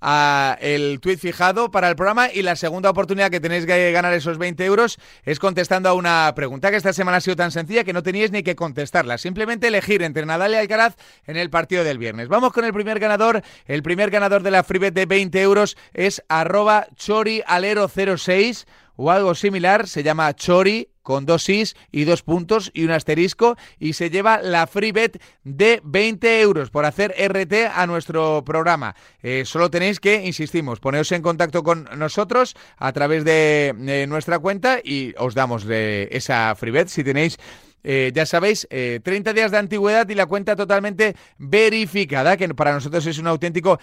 [0.00, 4.12] a el tweet fijado para el programa y la segunda oportunidad que tenéis que ganar
[4.12, 7.84] esos 20 euros es contestando a una pregunta que esta semana ha sido tan sencilla
[7.84, 9.18] que no teníais ni que contestarla.
[9.18, 12.26] Simplemente elegir entre Nadal y Alcaraz en el partido del viernes.
[12.26, 13.40] Vamos con el primer ganador.
[13.66, 19.36] El primer ganador de la free bet de 20 euros es arroba chorialero06 o algo
[19.36, 19.86] similar.
[19.86, 24.40] Se llama Chori con dos is y dos puntos y un asterisco y se lleva
[24.40, 28.94] la free bet de 20 euros por hacer RT a nuestro programa.
[29.20, 34.78] Eh, solo tenéis que, insistimos, poneros en contacto con nosotros a través de nuestra cuenta
[34.84, 37.38] y os damos de esa free bet si tenéis
[37.82, 42.72] eh, ya sabéis, 30 eh, días de antigüedad y la cuenta totalmente verificada, que para
[42.72, 43.80] nosotros es un auténtico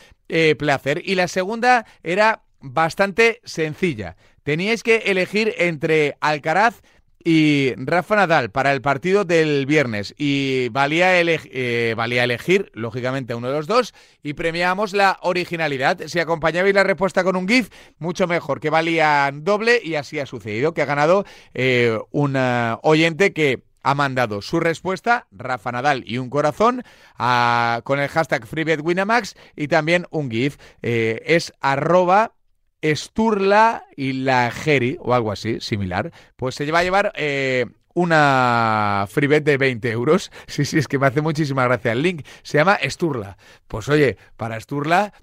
[0.58, 1.02] placer.
[1.04, 4.16] Y la segunda era bastante sencilla.
[4.44, 6.82] Teníais que elegir entre Alcaraz
[7.30, 10.16] y Rafa Nadal para el partido del viernes.
[10.18, 16.00] Y valía, eh, valía elegir, lógicamente, a uno de los dos y premiamos la originalidad.
[16.08, 20.26] Si acompañabais la respuesta con un GIF, mucho mejor, que valía doble y así ha
[20.26, 26.06] sucedido, que ha ganado eh, un eh, oyente que ha mandado su respuesta, Rafa Nadal
[26.08, 26.84] y un corazón,
[27.84, 30.58] con el hashtag FreeBetWinamax y también un GIF.
[30.82, 32.37] es arroba
[32.84, 39.06] Sturla y la Geri, o algo así, similar, pues se va a llevar eh, una
[39.10, 40.32] free de 20 euros.
[40.48, 41.92] Sí, sí, es que me hace muchísima gracia.
[41.92, 43.38] El link se llama Sturla.
[43.68, 45.14] Pues oye, para Sturla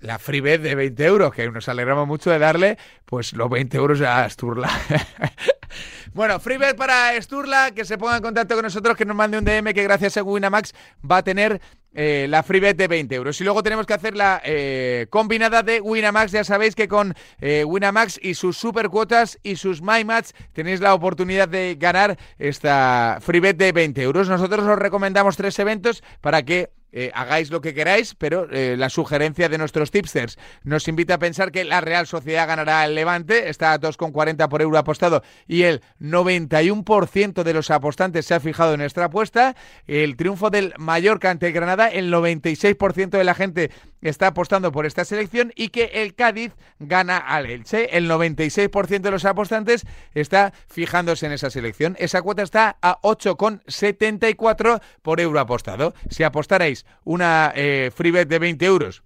[0.00, 4.00] la free de 20 euros, que nos alegramos mucho de darle, pues los 20 euros
[4.00, 4.68] a Sturla.
[6.14, 9.44] bueno, free para Sturla, que se ponga en contacto con nosotros, que nos mande un
[9.44, 10.74] DM, que gracias a Winamax
[11.08, 11.60] va a tener
[11.94, 13.40] eh, la free de 20 euros.
[13.40, 16.32] Y luego tenemos que hacer la eh, combinada de Winamax.
[16.32, 20.80] Ya sabéis que con eh, Winamax y sus super cuotas y sus My Match tenéis
[20.80, 24.28] la oportunidad de ganar esta free de 20 euros.
[24.28, 28.90] Nosotros os recomendamos tres eventos para que eh, hagáis lo que queráis, pero eh, la
[28.90, 33.48] sugerencia de nuestros tipsters nos invita a pensar que la Real Sociedad ganará el Levante,
[33.48, 38.74] está a 2,40 por euro apostado y el 91% de los apostantes se ha fijado
[38.74, 39.56] en nuestra apuesta.
[39.86, 43.70] El triunfo del Mallorca ante Granada, el 96% de la gente
[44.02, 47.96] está apostando por esta selección y que el Cádiz gana al Elche.
[47.96, 51.96] El 96% de los apostantes está fijándose en esa selección.
[51.98, 55.94] Esa cuota está a 8,74 por euro apostado.
[56.10, 59.02] Si apostarais una eh, free bet de 20 euros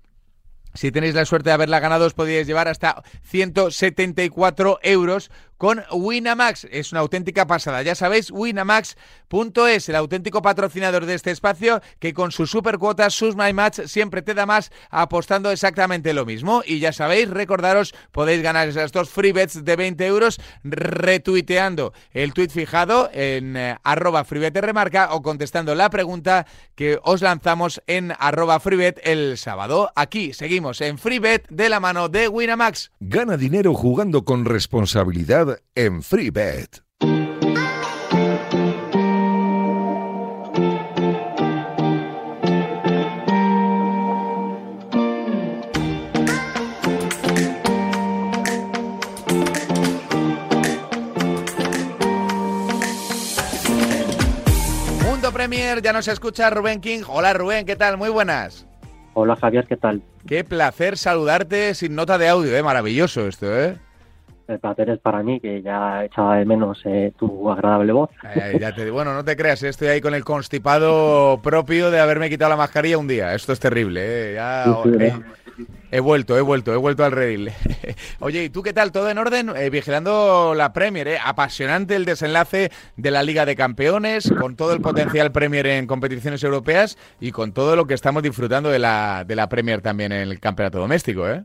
[0.77, 6.67] si tenéis la suerte de haberla ganado, os podéis llevar hasta 174 euros con Winamax.
[6.71, 7.83] Es una auténtica pasada.
[7.83, 13.53] Ya sabéis, winamax.es, el auténtico patrocinador de este espacio, que con sus supercuotas, sus My
[13.53, 16.63] Match, siempre te da más apostando exactamente lo mismo.
[16.65, 22.33] Y ya sabéis, recordaros, podéis ganar esas dos free bets de 20 euros retuiteando el
[22.33, 28.13] tweet fijado en eh, arroba freebet remarca o contestando la pregunta que os lanzamos en
[28.19, 29.91] arroba freebet el sábado.
[29.95, 32.91] Aquí seguimos en freebet de la mano de Winamax.
[33.01, 36.83] Gana dinero jugando con responsabilidad en FreeBet.
[55.05, 57.03] Mundo Premier, ya nos escucha Rubén King.
[57.09, 57.97] Hola Rubén, ¿qué tal?
[57.97, 58.67] Muy buenas.
[59.15, 60.03] Hola Javier, ¿qué tal?
[60.27, 62.63] Qué placer saludarte sin nota de audio, ¿eh?
[62.63, 63.79] Maravilloso esto, ¿eh?
[64.49, 68.11] El placer es para mí, que ya echaba de menos eh, tu agradable voz.
[68.93, 72.99] bueno, no te creas, estoy ahí con el constipado propio de haberme quitado la mascarilla
[72.99, 73.35] un día.
[73.35, 74.35] Esto es terrible, ¿eh?
[74.35, 74.65] Ya,
[75.91, 77.51] he vuelto, he vuelto, he vuelto al redil.
[78.21, 78.93] Oye, ¿y tú qué tal?
[78.93, 79.51] ¿Todo en orden?
[79.57, 81.19] Eh, vigilando la Premier, ¿eh?
[81.25, 86.43] Apasionante el desenlace de la Liga de Campeones, con todo el potencial Premier en competiciones
[86.45, 90.29] europeas y con todo lo que estamos disfrutando de la, de la Premier también en
[90.29, 91.45] el campeonato doméstico, ¿eh?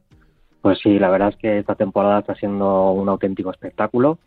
[0.61, 4.19] Pues sí, la verdad es que esta temporada está siendo un auténtico espectáculo.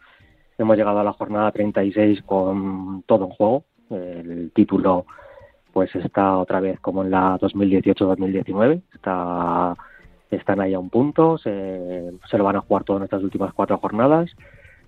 [0.59, 3.65] Hemos llegado a la jornada 36 con todo en juego.
[3.91, 5.07] El título
[5.73, 8.83] pues está otra vez como en la 2018-2019.
[8.95, 9.77] Está,
[10.31, 11.39] están ahí a un punto.
[11.39, 14.31] Se, se, lo van a jugar todo en estas últimas cuatro jornadas.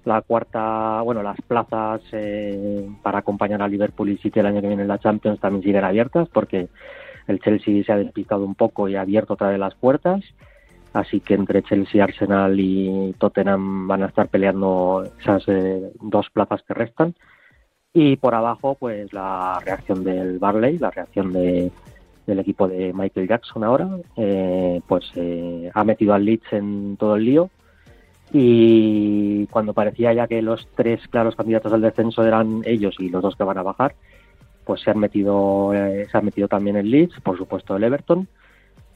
[0.05, 4.69] La cuarta, bueno, las plazas eh, para acompañar a Liverpool y City el año que
[4.69, 6.69] viene en la Champions también siguen abiertas porque
[7.29, 10.23] el Chelsea se ha despistado un poco y ha abierto otra vez las puertas
[10.97, 16.63] así que entre Chelsea, Arsenal y Tottenham van a estar peleando esas eh, dos plazas
[16.63, 17.15] que restan.
[17.93, 21.71] Y por abajo, pues la reacción del Barley, la reacción de,
[22.27, 27.17] del equipo de Michael Jackson ahora, eh, pues eh, ha metido al Leeds en todo
[27.17, 27.51] el lío.
[28.33, 33.23] Y cuando parecía ya que los tres claros candidatos al descenso eran ellos y los
[33.23, 33.95] dos que van a bajar,
[34.65, 38.27] pues se han metido, se ha metido también el Leeds, por supuesto el Everton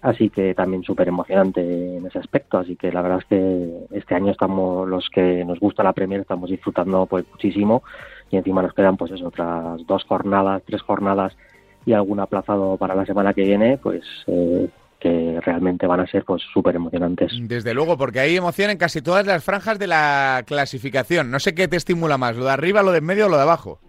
[0.02, 1.60] Así que también súper emocionante
[1.96, 2.58] en ese aspecto.
[2.58, 6.20] Así que la verdad es que este año estamos, los que nos gusta la Premier,
[6.20, 7.82] estamos disfrutando pues muchísimo
[8.30, 11.36] y encima nos quedan pues otras dos jornadas, tres jornadas
[11.84, 16.24] y algún aplazado para la semana que viene, pues eh, que realmente van a ser
[16.24, 17.32] pues súper emocionantes.
[17.42, 21.30] Desde luego, porque hay emoción en casi todas las franjas de la clasificación.
[21.30, 23.36] No sé qué te estimula más, lo de arriba, lo de en medio o lo
[23.36, 23.80] de abajo.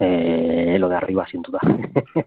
[0.00, 1.58] Eh, lo de arriba, sin duda.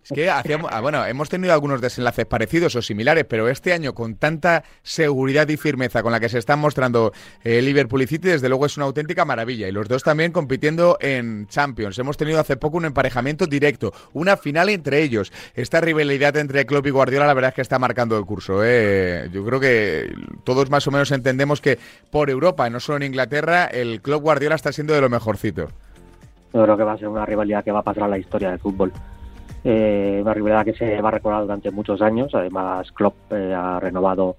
[0.04, 3.94] Es que hacíamos, ah, bueno, hemos tenido algunos desenlaces parecidos o similares, pero este año
[3.94, 8.30] con tanta seguridad y firmeza con la que se están mostrando eh, Liverpool y City,
[8.30, 9.68] desde luego es una auténtica maravilla.
[9.68, 11.98] Y los dos también compitiendo en Champions.
[12.00, 15.32] Hemos tenido hace poco un emparejamiento directo, una final entre ellos.
[15.56, 18.62] Esta rivalidad entre Klopp y Guardiola, la verdad es que está marcando el curso.
[18.64, 19.30] ¿eh?
[19.32, 21.80] Yo creo que todos más o menos entendemos que
[22.10, 25.70] por Europa, no solo en Inglaterra, el Klopp Guardiola está siendo de lo mejorcito.
[26.54, 28.50] Yo creo que va a ser una rivalidad que va a pasar a la historia
[28.50, 28.92] del fútbol.
[29.64, 32.34] Eh, una rivalidad que se va a recordar durante muchos años.
[32.34, 34.36] Además, Klopp eh, ha renovado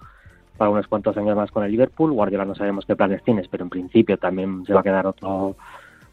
[0.56, 2.12] para unos cuantos años más con el Liverpool.
[2.12, 5.56] Guardiola no sabemos qué planes tienes, pero en principio también se va a quedar otro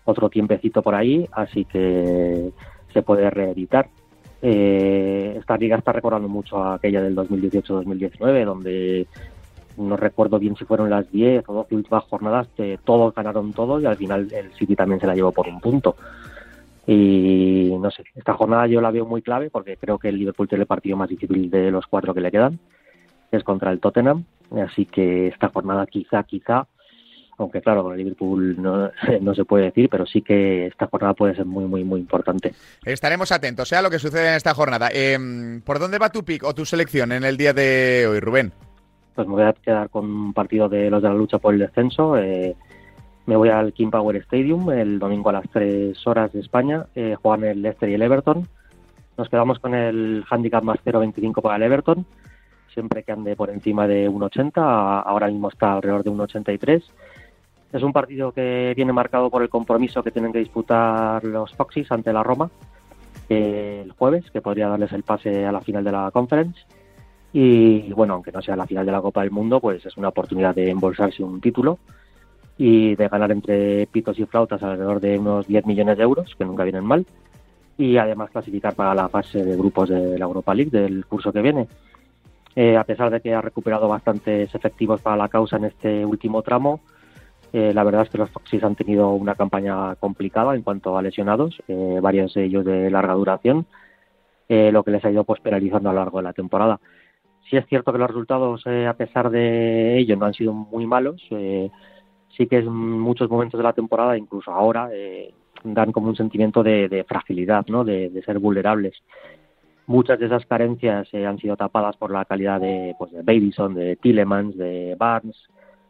[0.06, 2.52] otro tiempecito por ahí, así que
[2.94, 3.90] se puede reeditar.
[4.42, 9.08] Eh, esta liga está recordando mucho aquella del 2018-2019, donde
[9.80, 12.48] no recuerdo bien si fueron las 10 o 12 últimas jornadas,
[12.84, 15.96] todos ganaron todo y al final el City también se la llevó por un punto.
[16.86, 20.48] Y no sé, esta jornada yo la veo muy clave porque creo que el Liverpool
[20.48, 22.60] tiene el partido más difícil de los cuatro que le quedan,
[23.32, 24.26] es contra el Tottenham.
[24.68, 26.66] Así que esta jornada quizá, quizá,
[27.38, 28.90] aunque claro, con el Liverpool no,
[29.22, 32.54] no, se puede decir, pero sí que esta jornada puede ser muy, muy, muy importante.
[32.84, 34.90] Estaremos atentos sea lo que sucede en esta jornada.
[34.92, 38.52] Eh, ¿Por dónde va tu pick o tu selección en el día de hoy, Rubén?
[39.20, 41.60] Pues me voy a quedar con un partido de los de la lucha por el
[41.60, 42.18] descenso.
[42.18, 42.56] Eh,
[43.26, 46.86] me voy al King Power Stadium el domingo a las 3 horas de España.
[46.96, 48.48] Eh, juegan el Leicester y el Everton.
[49.18, 52.06] Nos quedamos con el handicap más 0.25 para el Everton,
[52.74, 55.04] siempre que ande por encima de 1.80.
[55.06, 56.82] Ahora mismo está alrededor de 1.83.
[57.74, 61.92] Es un partido que viene marcado por el compromiso que tienen que disputar los Foxys
[61.92, 62.50] ante la Roma
[63.28, 66.62] eh, el jueves, que podría darles el pase a la final de la Conference.
[67.32, 70.10] Y bueno, aunque no sea la final de la Copa del Mundo, pues es una
[70.10, 71.78] oportunidad de embolsarse un título
[72.58, 76.44] y de ganar entre pitos y flautas alrededor de unos 10 millones de euros, que
[76.44, 77.06] nunca vienen mal,
[77.78, 81.42] y además clasificar para la fase de grupos de la Europa League del curso que
[81.42, 81.68] viene.
[82.56, 86.42] Eh, a pesar de que ha recuperado bastantes efectivos para la causa en este último
[86.42, 86.82] tramo,
[87.54, 91.02] eh, la verdad es que los Foxys han tenido una campaña complicada en cuanto a
[91.02, 93.66] lesionados, eh, varios de ellos de larga duración,
[94.50, 96.80] lo que les ha ido pues penalizando a lo largo de la temporada.
[97.50, 101.22] Sí es cierto que los resultados, a pesar de ello, no han sido muy malos
[102.40, 105.34] sí que en muchos momentos de la temporada, incluso ahora, eh,
[105.64, 107.84] dan como un sentimiento de, fragilidad, ¿no?
[107.84, 108.96] De, ser vulnerables.
[109.88, 113.74] Muchas de esas carencias eh, han sido tapadas por la calidad de, pues, de Babyson,
[113.74, 115.36] de Tillemans, de Barnes,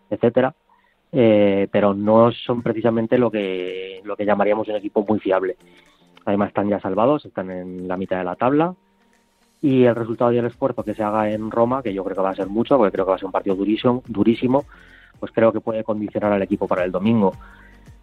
[0.09, 0.55] etcétera,
[1.11, 5.57] eh, pero no son precisamente lo que lo que llamaríamos un equipo muy fiable.
[6.25, 8.73] Además están ya salvados, están en la mitad de la tabla
[9.61, 12.21] y el resultado y el esfuerzo que se haga en Roma, que yo creo que
[12.21, 14.65] va a ser mucho, porque creo que va a ser un partido durísimo, durísimo
[15.19, 17.33] pues creo que puede condicionar al equipo para el domingo.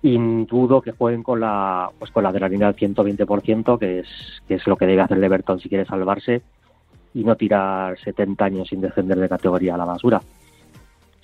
[0.03, 4.09] Y dudo que jueguen con la pues con la adrenalina al 120%, que es,
[4.47, 6.42] que es lo que debe hacer Everton si quiere salvarse
[7.14, 10.21] y no tirar 70 años sin descender de categoría a la basura.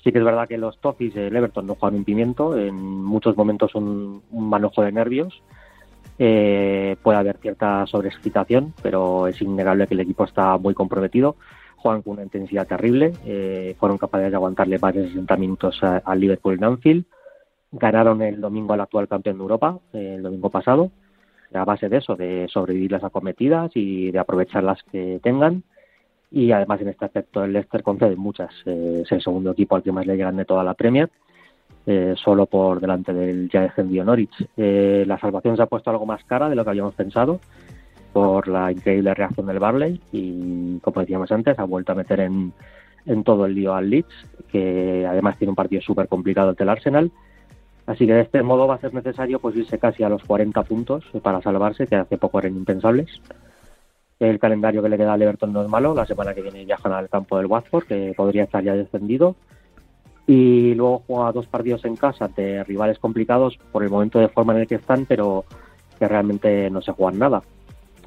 [0.03, 3.37] Sí que es verdad que los Toffees del Everton no juegan un pimiento, en muchos
[3.37, 5.43] momentos un, un manojo de nervios.
[6.19, 11.37] Eh, puede haber cierta sobreexcitación, pero es innegable que el equipo está muy comprometido
[11.83, 16.21] juegan con una intensidad terrible, eh, fueron capaces de aguantarle más de 60 minutos al
[16.21, 17.05] Liverpool en Anfield,
[17.73, 20.93] ganaron el domingo al actual campeón de Europa, eh, el domingo pasado,
[21.53, 25.65] a base de eso, de sobrevivir las acometidas y de aprovechar las que tengan.
[26.31, 28.51] Y además en este aspecto el Leicester concede muchas.
[28.65, 31.11] Eh, es el segundo equipo al que más le llegan de toda la Premier,
[32.17, 34.47] solo por delante del ya descendido Norwich.
[34.57, 37.41] la salvación se ha puesto algo más cara de lo que habíamos pensado
[38.13, 42.53] por la increíble reacción del Barley y, como decíamos antes, ha vuelto a meter en,
[43.07, 44.15] en todo el lío al Leeds,
[44.51, 47.11] que además tiene un partido súper complicado ante el Arsenal.
[47.87, 50.63] Así que de este modo va a ser necesario pues irse casi a los 40
[50.65, 53.21] puntos para salvarse, que hace poco eran impensables.
[54.21, 55.95] El calendario que le queda al Everton no es malo.
[55.95, 59.35] La semana que viene viajan al campo del Watford, que podría estar ya descendido.
[60.35, 64.55] Y luego juega dos partidos en casa ante rivales complicados por el momento de forma
[64.55, 65.45] en el que están, pero
[65.99, 67.43] que realmente no se juegan nada.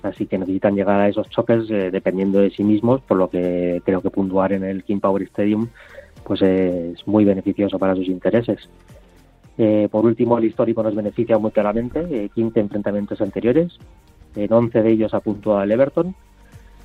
[0.01, 3.79] Así que necesitan llegar a esos choques eh, dependiendo de sí mismos, por lo que
[3.85, 5.67] creo que puntuar en el King Power Stadium
[6.23, 8.67] pues es muy beneficioso para sus intereses.
[9.59, 13.77] Eh, por último, el histórico nos beneficia muy claramente, 15 eh, enfrentamientos anteriores,
[14.35, 16.15] en 11 de ellos ha puntuado el Everton,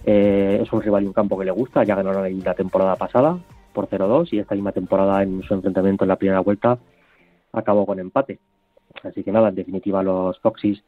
[0.05, 3.39] es un rival y un campo que le gusta, ya ganó la temporada pasada
[3.73, 6.79] por 0-2 y esta misma temporada en su enfrentamiento en la primera vuelta
[7.53, 8.39] acabó con empate.
[9.03, 10.83] Así que nada, en definitiva los Foxys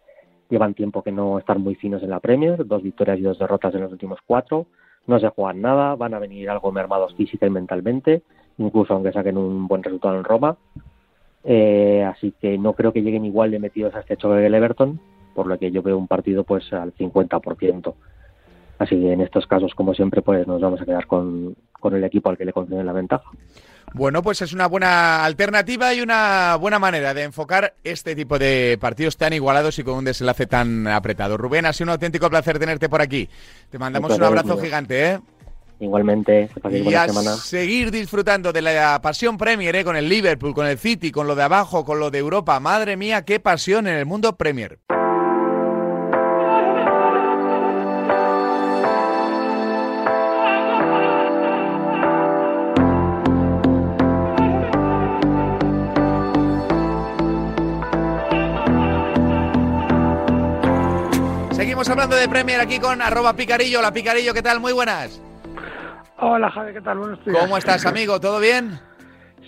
[0.53, 3.75] Llevan tiempo que no están muy finos en la Premier, dos victorias y dos derrotas
[3.75, 4.67] en los últimos cuatro.
[5.07, 8.23] No se juegan nada, van a venir algo mermados física y mentalmente,
[8.59, 10.59] incluso aunque saquen un buen resultado en Roma.
[11.43, 15.01] Eh, así que no creo que lleguen igual de metidos a este choque del Everton,
[15.35, 17.95] por lo que yo veo un partido pues al 50%.
[18.83, 22.03] Así que en estos casos, como siempre, pues nos vamos a quedar con, con el
[22.03, 23.31] equipo al que le conceden la ventaja.
[23.95, 28.77] Bueno, pues es una buena alternativa y una buena manera de enfocar este tipo de
[28.81, 31.37] partidos tan igualados y con un desenlace tan apretado.
[31.37, 33.29] Rubén, ha sido un auténtico placer tenerte por aquí.
[33.71, 35.21] Te mandamos un abrazo gigante, ¿eh?
[35.79, 39.85] Igualmente, y a seguir disfrutando de la pasión Premier, ¿eh?
[39.85, 42.59] con el Liverpool, con el City, con lo de abajo, con lo de Europa.
[42.59, 44.81] Madre mía, qué pasión en el mundo Premier.
[61.89, 63.81] Hablando de Premier aquí con arroba picarillo.
[63.83, 64.61] La picarillo, ¿qué tal?
[64.61, 65.21] Muy buenas.
[66.19, 66.99] Hola Javi, ¿qué tal?
[66.99, 67.37] Buenos días.
[67.39, 68.21] ¿Cómo estás, amigo?
[68.21, 68.79] ¿Todo bien?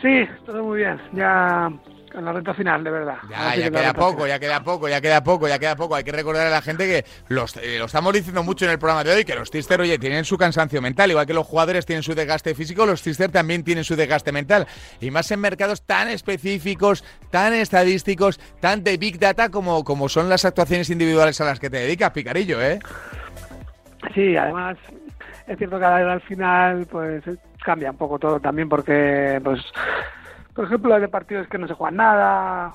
[0.02, 1.00] Sí, todo muy bien.
[1.12, 1.70] Ya
[2.14, 3.16] en la recta final, de verdad.
[3.28, 5.94] Ya, ya queda poco, ya queda poco, ya queda poco, ya queda poco.
[5.96, 8.78] Hay que recordar a la gente que los, eh, lo estamos diciendo mucho en el
[8.78, 11.10] programa de hoy, que los Tister, oye, tienen su cansancio mental.
[11.10, 14.66] Igual que los jugadores tienen su desgaste físico, los Tister también tienen su desgaste mental.
[15.00, 20.28] Y más en mercados tan específicos, tan estadísticos, tan de Big Data como, como son
[20.28, 22.78] las actuaciones individuales a las que te dedicas, Picarillo, ¿eh?
[24.14, 24.76] Sí, además
[25.46, 27.22] es cierto que al final pues
[27.64, 29.60] cambia un poco todo también porque pues
[30.54, 32.72] por ejemplo, hay de partidos que no se juegan nada.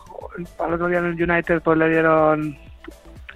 [0.60, 2.58] Al otro día en el United pues le dieron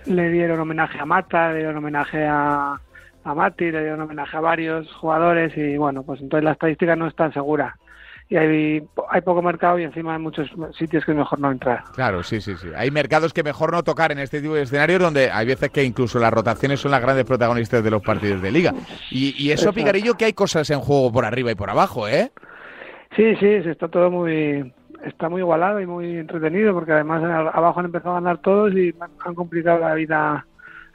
[0.05, 2.79] le dieron homenaje a Mata, le dieron homenaje a,
[3.23, 7.07] a Mati, le dieron homenaje a varios jugadores y bueno, pues entonces la estadística no
[7.07, 7.77] es tan segura.
[8.29, 11.83] Y hay, hay poco mercado y encima hay muchos sitios que es mejor no entrar.
[11.93, 12.69] Claro, sí, sí, sí.
[12.75, 15.83] Hay mercados que mejor no tocar en este tipo de escenarios donde hay veces que
[15.83, 18.73] incluso las rotaciones son las grandes protagonistas de los partidos de liga.
[19.11, 22.31] Y, y eso, Picarillo, que hay cosas en juego por arriba y por abajo, ¿eh?
[23.15, 24.73] Sí, sí, está todo muy
[25.05, 28.93] está muy igualado y muy entretenido porque además abajo han empezado a ganar todos y
[29.25, 30.45] han complicado la vida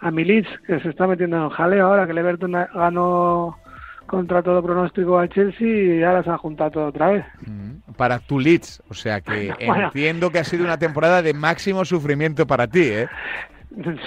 [0.01, 3.59] a Milic, que se está metiendo en jaleo ahora, que el Everton ganó
[4.07, 7.25] contra todo pronóstico a Chelsea y ahora se ha juntado todo otra vez.
[7.47, 11.85] Mm, para tu Leeds, o sea que entiendo que ha sido una temporada de máximo
[11.85, 13.09] sufrimiento para ti, ¿eh?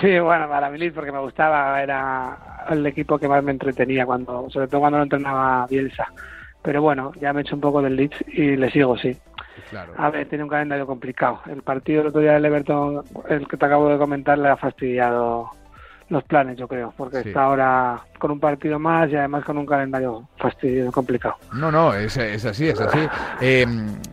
[0.01, 4.05] Sí, bueno, para mi Leeds porque me gustaba, era el equipo que más me entretenía
[4.05, 6.07] cuando, sobre todo cuando lo entrenaba Bielsa.
[6.61, 9.17] Pero bueno, ya me he hecho un poco del Leeds y le sigo, sí.
[9.69, 9.93] Claro.
[9.97, 11.41] A ver, tiene un calendario complicado.
[11.47, 14.57] El partido el otro día del Everton, el que te acabo de comentar, le ha
[14.57, 15.51] fastidiado
[16.11, 19.65] los planes, yo creo, porque está ahora con un partido más y además con un
[19.65, 21.35] calendario fastidioso, complicado.
[21.53, 22.99] No, no, es, así, es así.
[23.39, 23.65] Eh,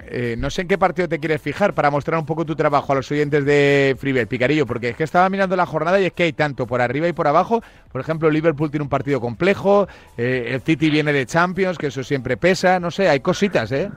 [0.07, 2.92] eh, no sé en qué partido te quieres fijar para mostrar un poco tu trabajo
[2.92, 6.12] a los oyentes de Freebird, Picarillo, porque es que estaba mirando la jornada y es
[6.12, 7.62] que hay tanto por arriba y por abajo.
[7.90, 12.05] Por ejemplo, Liverpool tiene un partido complejo, eh, el City viene de Champions, que eso
[12.05, 13.90] siempre pesa, no sé, hay cositas, ¿eh?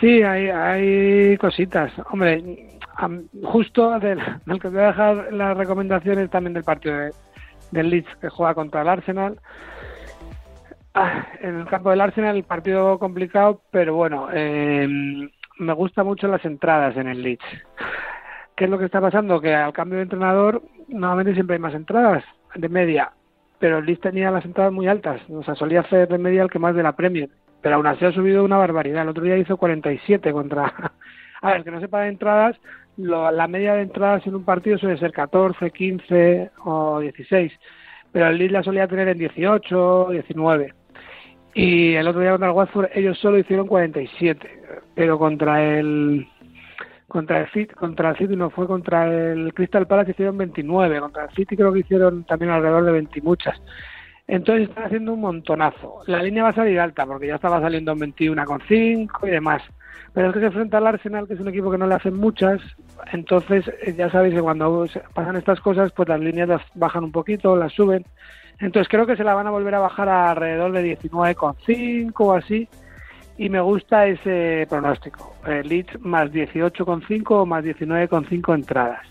[0.00, 1.92] Sí, hay, hay cositas.
[2.10, 2.68] Hombre,
[3.42, 4.20] justo del,
[4.60, 7.10] que voy a dejar las recomendaciones también del partido
[7.70, 9.38] del Leeds que juega contra el Arsenal.
[10.94, 14.86] Ah, en el campo del Arsenal el partido complicado, pero bueno, eh,
[15.58, 17.44] me gustan mucho las entradas en el Leeds.
[18.56, 19.40] ¿Qué es lo que está pasando?
[19.40, 22.22] Que al cambio de entrenador normalmente siempre hay más entradas
[22.54, 23.12] de media,
[23.58, 26.50] pero el Leeds tenía las entradas muy altas, o sea, solía hacer de media el
[26.50, 27.30] que más de la Premier,
[27.62, 29.02] pero aún así ha subido una barbaridad.
[29.02, 30.92] El otro día hizo 47 contra...
[31.44, 32.56] A ver, que no sepa de entradas,
[32.96, 37.52] la media de entradas en un partido suele ser 14, 15 o 16,
[38.12, 40.74] pero el Leeds la solía tener en 18, 19.
[41.54, 44.62] Y el otro día contra el Watford ellos solo hicieron 47,
[44.94, 46.26] pero contra el
[47.08, 51.24] contra el City, contra el City no fue contra el Crystal Palace hicieron 29, contra
[51.24, 53.60] el City creo que hicieron también alrededor de 20 muchas.
[54.26, 56.00] Entonces están haciendo un montonazo.
[56.06, 59.62] La línea va a salir alta porque ya estaba saliendo en 21,5 y demás.
[60.12, 62.16] Pero es que se enfrenta al Arsenal, que es un equipo que no le hacen
[62.16, 62.60] muchas,
[63.12, 67.12] entonces eh, ya sabéis que cuando pasan estas cosas, pues las líneas las bajan un
[67.12, 68.04] poquito, las suben.
[68.58, 72.32] Entonces creo que se la van a volver a bajar a alrededor de 19,5 o
[72.32, 72.68] así.
[73.38, 75.34] Y me gusta ese pronóstico.
[75.46, 79.06] El Leeds más 18,5 o más 19,5 entradas.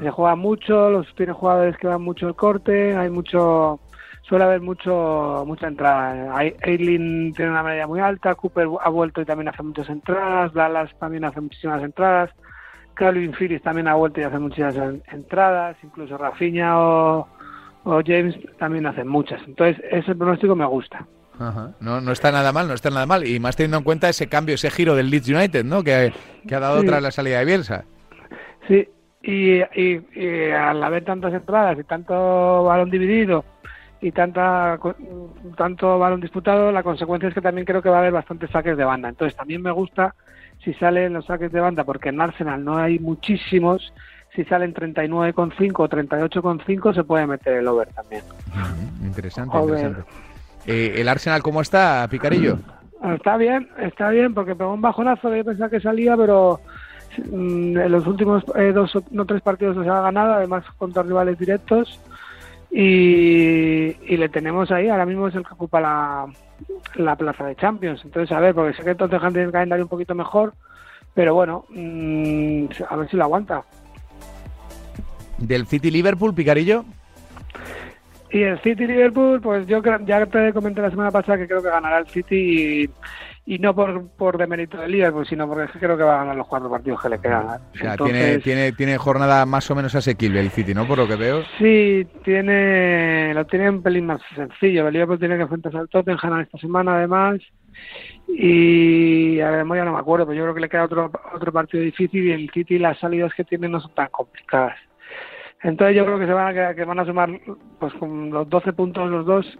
[0.00, 3.78] Se juega mucho, los tiene jugadores que van mucho el corte, hay mucho
[4.28, 6.36] suele haber mucho mucha entrada.
[6.36, 10.90] Aileen tiene una media muy alta, Cooper ha vuelto y también hace muchas entradas, Dallas
[10.98, 12.30] también hace muchísimas entradas,
[12.94, 14.74] Calvin Phillips también ha vuelto y hace muchas
[15.12, 17.28] entradas, incluso Rafinha o,
[18.04, 19.40] James también hacen muchas.
[19.46, 21.06] Entonces, ese pronóstico me gusta.
[21.78, 23.24] No, no está nada mal, no está nada mal.
[23.28, 25.84] Y más teniendo en cuenta ese cambio, ese giro del Leeds United, ¿no?
[25.84, 26.12] Que,
[26.50, 27.84] ha dado tras la salida de Bielsa.
[28.66, 28.88] Sí,
[29.22, 33.44] y, y al haber tantas entradas y tanto balón dividido
[34.00, 34.78] y tanta
[35.56, 38.76] tanto balón disputado, la consecuencia es que también creo que va a haber bastantes saques
[38.76, 39.08] de banda.
[39.08, 40.14] Entonces también me gusta
[40.62, 43.92] si salen los saques de banda, porque en Arsenal no hay muchísimos,
[44.34, 48.22] si salen 39,5 o 38,5 se puede meter el over también.
[49.02, 50.00] interesante, interesante.
[50.66, 52.58] Eh, ¿El Arsenal cómo está, Picarillo?
[53.14, 56.60] Está bien, está bien, porque pegó un bajonazo, yo pensaba que salía, pero
[57.30, 61.02] mm, en los últimos eh, dos o no, tres partidos se ha ganado, además contra
[61.02, 62.00] rivales directos
[62.70, 66.26] y, le tenemos ahí, ahora mismo es el que ocupa la,
[66.94, 68.02] la plaza de Champions.
[68.04, 70.54] Entonces, a ver, porque sé que Tottenham tiene el calendario un poquito mejor,
[71.14, 73.64] pero bueno, mm, a ver si lo aguanta.
[75.38, 76.84] ¿Del City Liverpool, Picarillo?
[78.30, 81.62] Y el City Liverpool, pues yo creo, ya te comenté la semana pasada que creo
[81.62, 82.90] que ganará el City y,
[83.48, 86.48] y no por, por demérito del Liverpool, sino porque creo que va a ganar los
[86.48, 87.46] cuatro partidos que le quedan.
[87.46, 90.86] O sea, Entonces, tiene, tiene, tiene jornada más o menos asequible el City, ¿no?
[90.88, 91.42] Por lo que veo.
[91.58, 94.88] Sí, tiene, lo tiene un pelín más sencillo.
[94.88, 97.38] El Liverpool tiene que enfrentarse al Tottenham esta semana, además.
[98.28, 101.52] Y a ver, ya no me acuerdo, pero yo creo que le queda otro, otro
[101.52, 104.76] partido difícil y el City las salidas que tiene no son tan complicadas.
[105.62, 107.30] Entonces yo creo que se van a quedar- que van a sumar
[107.78, 109.58] pues con los 12 puntos los dos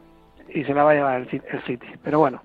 [0.52, 1.86] y se la va a llevar el el City.
[2.02, 2.42] Pero bueno,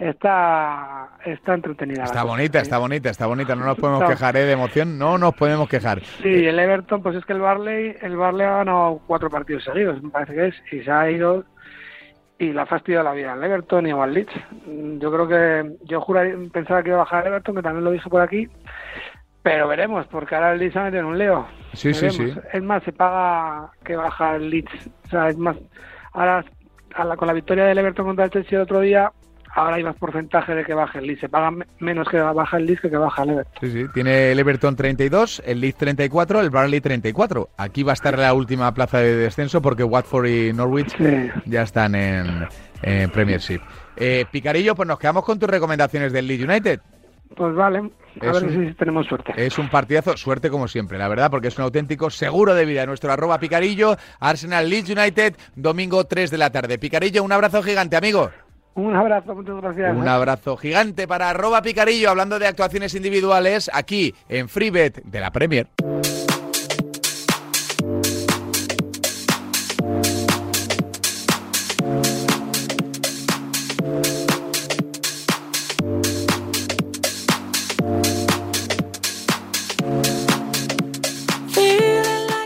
[0.00, 1.98] está está entretenida.
[1.98, 2.32] la Está cosa.
[2.32, 3.54] bonita, está bonita, está bonita.
[3.54, 4.44] No nos podemos quejar ¿eh?
[4.44, 6.00] de emoción, no nos podemos quejar.
[6.22, 10.02] Sí, el Everton, pues es que el Barley, el Barley ha ganado cuatro partidos seguidos,
[10.02, 11.44] me parece que es, y se ha ido
[12.38, 14.32] y le ha fastidiado la vida al Everton y al Leeds.
[14.98, 17.90] Yo creo que, yo juraría, pensaba que iba a bajar el Everton, que también lo
[17.90, 18.48] dije por aquí,
[19.42, 21.46] pero veremos, porque ahora el Leeds ha metido en un leo.
[21.74, 22.32] Sí, sí, sí.
[22.52, 24.90] Es más, se paga que baja el Leeds.
[25.04, 25.56] O sea, es más,
[26.12, 26.42] ahora
[26.94, 29.12] a la- con la victoria del Everton contra el Chelsea el otro día,
[29.54, 31.20] ahora hay más porcentaje de que baje el Leeds.
[31.20, 33.54] Se paga me- menos que baja el Leeds que que baja el Everton.
[33.60, 33.86] Sí, sí.
[33.94, 37.50] Tiene el Everton 32, el Leeds 34, el Barley 34.
[37.56, 41.30] Aquí va a estar la última plaza de descenso porque Watford y Norwich Sí.
[41.46, 42.46] ya están en,
[42.82, 43.60] en Premiership.
[43.96, 46.80] Eh, Picarillo, pues nos quedamos con tus recomendaciones del Leeds United.
[47.36, 49.32] Pues vale, a Es ver un- si tenemos suerte.
[49.36, 52.84] Es un partidazo, suerte como siempre, la verdad, porque es un auténtico seguro de vida.
[52.86, 56.76] Nuestro arroba Picarillo, Arsenal Leeds United, domingo 3 de la tarde.
[56.78, 58.30] Picarillo, un abrazo gigante, amigo.
[58.74, 59.96] Un abrazo, muchas gracias.
[59.96, 65.30] Un abrazo gigante para arroba Picarillo, hablando de actuaciones individuales aquí en Freebet de la
[65.30, 65.66] Premier.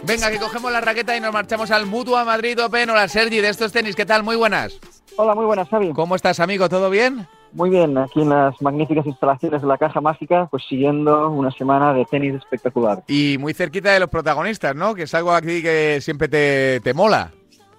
[0.03, 2.89] Venga, que cogemos la raqueta y nos marchamos al Mutua Madrid Open.
[2.89, 4.23] Hola, Sergi, de estos tenis, ¿qué tal?
[4.23, 4.79] Muy buenas.
[5.17, 5.93] Hola, muy buenas, Xavi.
[5.93, 6.69] ¿Cómo estás, amigo?
[6.69, 7.29] ¿Todo bien?
[7.53, 11.95] Muy bien, aquí en las magníficas instalaciones de la Caja Mágica, pues siguiendo una semana
[11.95, 13.05] de tenis espectacular.
[13.07, 14.93] Y muy cerquita de los protagonistas, ¿no?
[14.93, 17.31] Que es algo aquí que siempre te, te mola.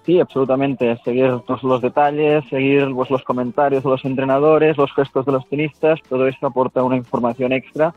[0.06, 0.96] Sí, absolutamente.
[1.04, 5.46] Seguir pues, los detalles, seguir pues, los comentarios de los entrenadores, los gestos de los
[5.48, 7.92] tenistas, todo esto aporta una información extra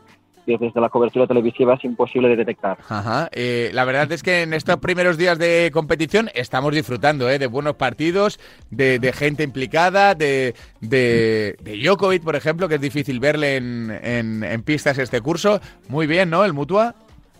[0.46, 2.78] desde la cobertura televisiva es imposible de detectar.
[2.88, 3.28] Ajá.
[3.32, 7.38] Eh, la verdad es que en estos primeros días de competición estamos disfrutando ¿eh?
[7.38, 12.80] de buenos partidos, de, de gente implicada, de, de, de Djokovic, por ejemplo, que es
[12.80, 15.60] difícil verle en, en, en pistas este curso.
[15.88, 16.44] Muy bien, ¿no?
[16.44, 16.94] El Mutua.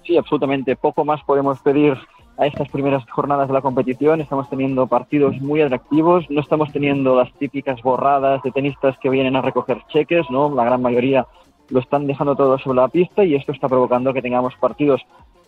[0.04, 0.76] Sí, absolutamente.
[0.76, 1.96] Poco más podemos pedir
[2.38, 4.20] a estas primeras jornadas de la competición.
[4.20, 6.24] Estamos teniendo partidos muy atractivos.
[6.30, 10.54] No estamos teniendo las típicas borradas de tenistas que vienen a recoger cheques, ¿no?
[10.54, 11.26] La gran mayoría
[11.70, 15.00] lo están dejando todo sobre la pista y esto está provocando que tengamos partidos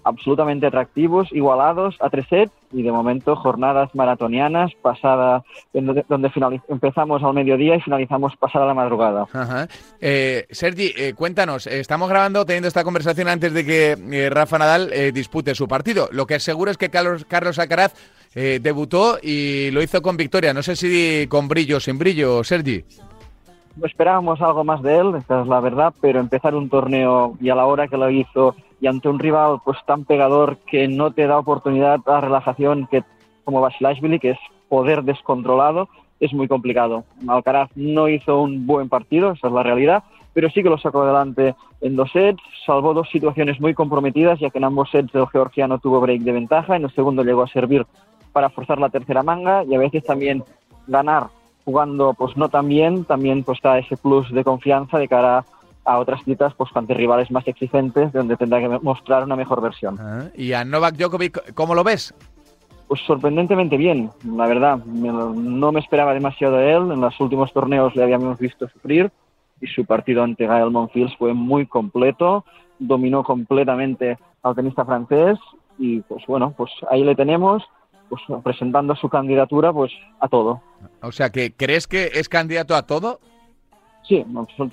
[0.04, 6.30] absolutamente atractivos, igualados a tres sets y de momento jornadas maratonianas pasada donde, donde
[6.68, 9.26] empezamos al mediodía y finalizamos pasada la madrugada.
[9.32, 9.68] Ajá.
[10.00, 14.92] Eh, Sergi, eh, cuéntanos, estamos grabando, teniendo esta conversación antes de que eh, Rafa Nadal
[14.92, 16.08] eh, dispute su partido.
[16.12, 17.94] Lo que es seguro es que Carlos, Carlos Alcaraz
[18.34, 20.54] eh, debutó y lo hizo con victoria.
[20.54, 22.84] No sé si con brillo o sin brillo, Sergi.
[23.82, 27.54] Esperábamos algo más de él, esta es la verdad, pero empezar un torneo y a
[27.54, 31.26] la hora que lo hizo y ante un rival pues tan pegador que no te
[31.26, 33.02] da oportunidad a relajación que
[33.44, 35.88] como Basilashvili, que es poder descontrolado,
[36.20, 37.04] es muy complicado.
[37.26, 40.04] Alcaraz no hizo un buen partido, esa es la realidad,
[40.34, 44.50] pero sí que lo sacó adelante en dos sets, salvó dos situaciones muy comprometidas, ya
[44.50, 47.48] que en ambos sets el georgiano tuvo break de ventaja, en el segundo llegó a
[47.48, 47.86] servir
[48.32, 50.44] para forzar la tercera manga y a veces también
[50.86, 51.28] ganar
[51.64, 55.44] jugando pues no tan bien, también pues da ese plus de confianza de cara
[55.84, 59.98] a otras citas pues ante rivales más exigentes donde tendrá que mostrar una mejor versión.
[59.98, 60.30] Ajá.
[60.34, 62.14] ¿Y a Novak Djokovic cómo lo ves?
[62.88, 64.84] Pues sorprendentemente bien, la verdad.
[64.84, 66.92] No me esperaba demasiado de él.
[66.92, 69.10] En los últimos torneos le habíamos visto sufrir
[69.60, 72.44] y su partido ante Gael Monfils fue muy completo.
[72.78, 75.38] Dominó completamente al tenista francés
[75.78, 77.62] y pues bueno, pues ahí le tenemos
[78.12, 79.90] pues presentando su candidatura pues
[80.20, 80.60] a todo.
[81.00, 83.20] O sea, que ¿crees que es candidato a todo?
[84.06, 84.22] Sí,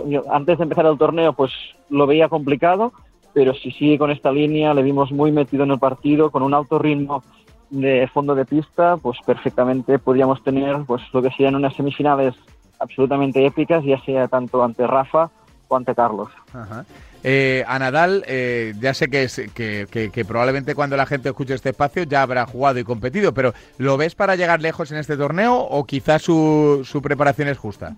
[0.07, 1.53] yo antes de empezar el torneo pues
[1.89, 2.91] lo veía complicado,
[3.33, 6.53] pero si sigue con esta línea, le vimos muy metido en el partido, con un
[6.53, 7.23] alto ritmo
[7.69, 12.35] de fondo de pista, pues perfectamente podríamos tener pues lo que serían unas semifinales
[12.77, 15.31] absolutamente épicas, ya sea tanto ante Rafa
[15.69, 16.29] o ante Carlos.
[16.53, 16.83] Ajá.
[17.23, 21.29] Eh, a Nadal, eh, ya sé que, es, que, que- que probablemente cuando la gente
[21.29, 24.97] escuche este espacio ya habrá jugado y competido, pero ¿lo ves para llegar lejos en
[24.97, 27.93] este torneo o quizás su, su preparación es justa?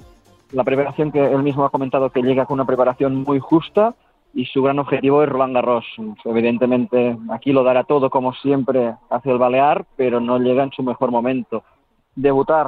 [0.52, 3.94] La preparación que él mismo ha comentado que llega con una preparación muy justa
[4.34, 5.86] y su gran objetivo es Roland Garros.
[6.26, 10.82] Evidentemente aquí lo dará todo como siempre hacia el Balear, pero no llega en su
[10.84, 11.64] mejor momento.
[12.16, 12.68] debutar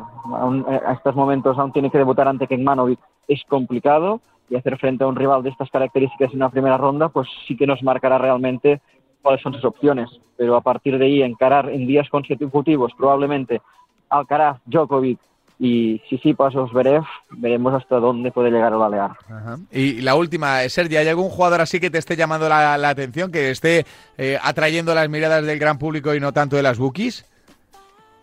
[0.69, 5.03] eh, a estos momentos, aún tiene que debutar ante Kekmanovic, es complicado y hacer frente
[5.03, 8.17] a un rival de estas características en una primera ronda, pues sí que nos marcará
[8.17, 8.81] realmente
[9.21, 10.09] cuáles son sus opciones.
[10.37, 13.61] Pero a partir de ahí, encarar en días consecutivos probablemente
[14.09, 15.19] Alcaraz, Djokovic
[15.59, 16.35] y si
[17.31, 19.11] veremos hasta dónde puede llegar el Balear.
[19.71, 23.51] Y la última, Sergio, ¿hay algún jugador así que te esté llamando la, atención, que
[23.51, 23.85] esté
[24.17, 27.25] eh, atrayendo las miradas del gran público y no tanto de las bookies?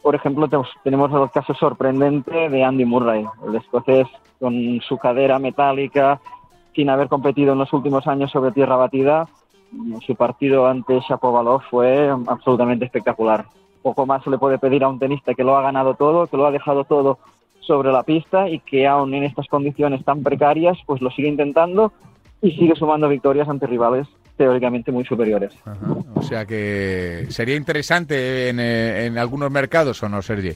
[0.02, 0.48] Por ejemplo,
[0.82, 6.20] tenemos el caso sorprendente de Andy Murray, el escocés con su cadera metálica,
[6.74, 9.28] sin haber competido en los últimos años sobre tierra batida.
[10.06, 13.44] Su partido ante Shapovalov fue absolutamente espectacular.
[13.82, 16.36] Poco más se le puede pedir a un tenista que lo ha ganado todo, que
[16.36, 17.18] lo ha dejado todo
[17.60, 21.92] sobre la pista y que aún en estas condiciones tan precarias, pues lo sigue intentando
[22.40, 24.08] y sigue sumando victorias ante rivales
[24.40, 25.52] teóricamente muy superiores.
[26.14, 30.54] O sea que sería interesante en, eh, en, algunos mercados o no, Sergi.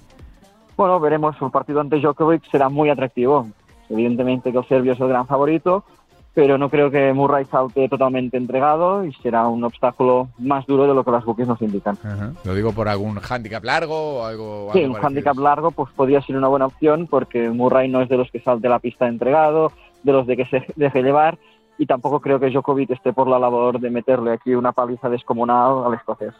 [0.74, 1.38] Bueno, veremos.
[1.42, 3.46] Un partido ante Djokovic será muy atractivo.
[3.90, 5.84] Evidentemente que el serbio es el gran favorito,
[6.32, 10.94] pero no creo que Murray salte totalmente entregado y será un obstáculo más duro de
[10.94, 11.98] lo que las bookies nos indican.
[12.42, 14.70] Lo digo por algún handicap largo o algo.
[14.72, 18.16] Sí, un handicap largo pues podría ser una buena opción porque Murray no es de
[18.16, 19.72] los que salte la pista entregado,
[20.02, 21.36] de los de que se deje llevar
[21.78, 25.84] y tampoco creo que Djokovic esté por la labor de meterle aquí una paliza descomunal
[25.86, 26.34] al escocés.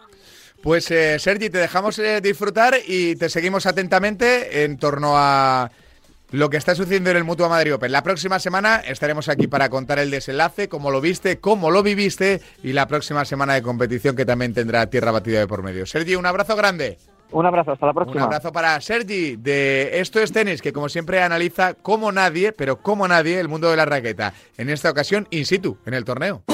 [0.63, 5.71] Pues eh, Sergi, te dejamos eh, disfrutar y te seguimos atentamente en torno a
[6.31, 7.93] lo que está sucediendo en el Mutua Madrid Open.
[7.93, 12.41] La próxima semana estaremos aquí para contar el desenlace, cómo lo viste, cómo lo viviste
[12.63, 15.87] y la próxima semana de competición que también tendrá tierra batida de por medio.
[15.87, 16.99] Sergi, un abrazo grande.
[17.35, 18.21] Un abrazo, hasta la próxima.
[18.21, 22.77] Un abrazo para Sergi de Esto es Tenis, que como siempre analiza como nadie, pero
[22.77, 24.33] como nadie, el mundo de la raqueta.
[24.57, 26.45] En esta ocasión, in situ, en el torneo.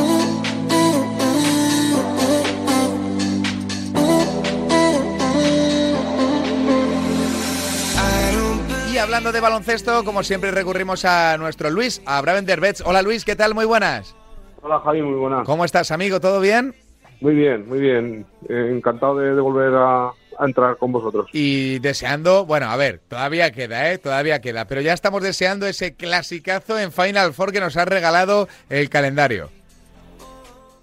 [8.90, 12.82] Y hablando de baloncesto, como siempre recurrimos a nuestro Luis, a Braven Derbets.
[12.86, 13.54] Hola Luis, ¿qué tal?
[13.54, 14.16] Muy buenas.
[14.62, 15.44] Hola Javi, muy buenas.
[15.44, 16.20] ¿Cómo estás, amigo?
[16.20, 16.74] ¿Todo bien?
[17.20, 18.24] Muy bien, muy bien.
[18.48, 20.12] Eh, encantado de, volver a,
[20.46, 21.28] entrar con vosotros.
[21.32, 23.98] Y deseando, bueno, a ver, todavía queda, ¿eh?
[23.98, 28.48] Todavía queda, pero ya estamos deseando ese clasicazo en Final Four que nos ha regalado
[28.68, 29.48] el calendario.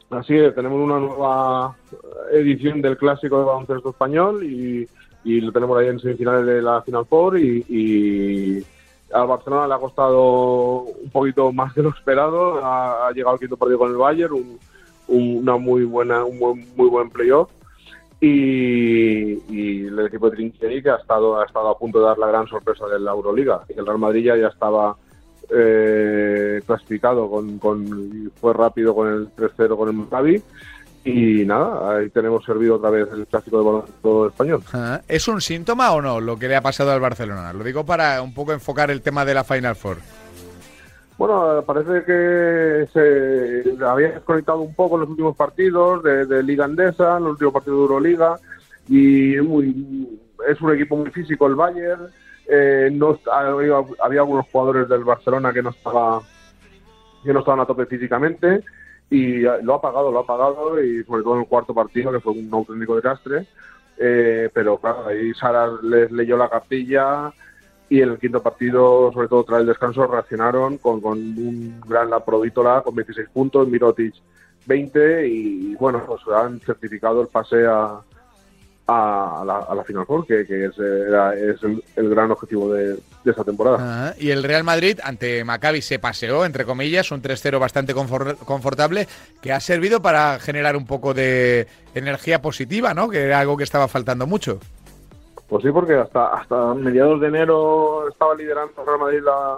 [0.09, 1.75] Así es, tenemos una nueva
[2.31, 4.87] edición del clásico de baloncesto español y,
[5.25, 8.65] lo tenemos ahí en semifinales de la Final Four y, y
[9.13, 13.57] al Barcelona le ha costado un poquito más de lo esperado, ha, llegado al quinto
[13.57, 14.59] partido con el Bayern, un,
[15.07, 17.49] una muy buena, un muy buen playoff.
[18.19, 19.06] Y,
[19.99, 22.47] el equipo de Trincheri que ha estado, ha estado a punto de dar la gran
[22.47, 23.61] sorpresa de la Euroliga.
[23.69, 24.95] El Real Madrid ya, estaba
[25.49, 30.41] eh, clasificado, con, con, fue rápido con el 3-0 con el Maccabi.
[31.03, 34.61] Y nada, ahí tenemos servido otra vez el clásico de baloncesto español.
[35.07, 37.53] ¿Es un síntoma o no lo que le ha pasado al Barcelona?
[37.53, 39.97] Lo digo para un poco enfocar el tema de la Final Four.
[41.17, 47.17] Bueno, parece que se había desconectado un poco en los últimos partidos de, Liga Andesa,
[47.17, 48.39] en los últimos partidos de Euroliga,
[48.87, 52.07] y es un equipo muy físico el Bayern.
[52.47, 56.21] Eh, no había, algunos jugadores del Barcelona que no estaba
[57.23, 58.63] que no estaban a tope físicamente
[59.09, 62.21] y lo ha pagado, lo ha pagado y sobre todo en el cuarto partido que
[62.21, 63.47] fue un auténtico desastre.
[63.97, 67.33] Eh, pero claro, ahí Sara les leyó la cartilla,
[67.89, 72.09] y en el quinto partido, sobre todo tras el descanso, reaccionaron con, con un gran
[72.09, 74.13] Laprovítola con 26 puntos, Mirotic
[74.65, 78.01] 20 y bueno, pues han certificado el pase a,
[78.87, 81.63] a, la, a la Final Four, que, que es, es
[81.95, 84.15] el, gran objetivo de, de esta temporada.
[84.17, 89.07] y el Real Madrid ante Maccabi se paseó, entre comillas, un 3-0 bastante confortable,
[89.41, 93.09] que ha servido para generar un poco de energía positiva, ¿no?
[93.09, 94.59] Que era algo que estaba faltando mucho.
[95.49, 99.57] Pues sí, porque hasta hasta mediados de enero estaba liderando Real Madrid la,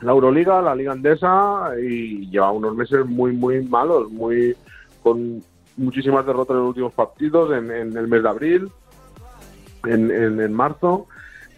[0.00, 4.54] la Euroliga, la Liga Andesa y lleva unos meses muy muy malos, muy
[5.02, 5.42] con
[5.76, 8.70] muchísimas derrotas en los últimos partidos, en, el mes de abril,
[9.84, 11.06] en, en, marzo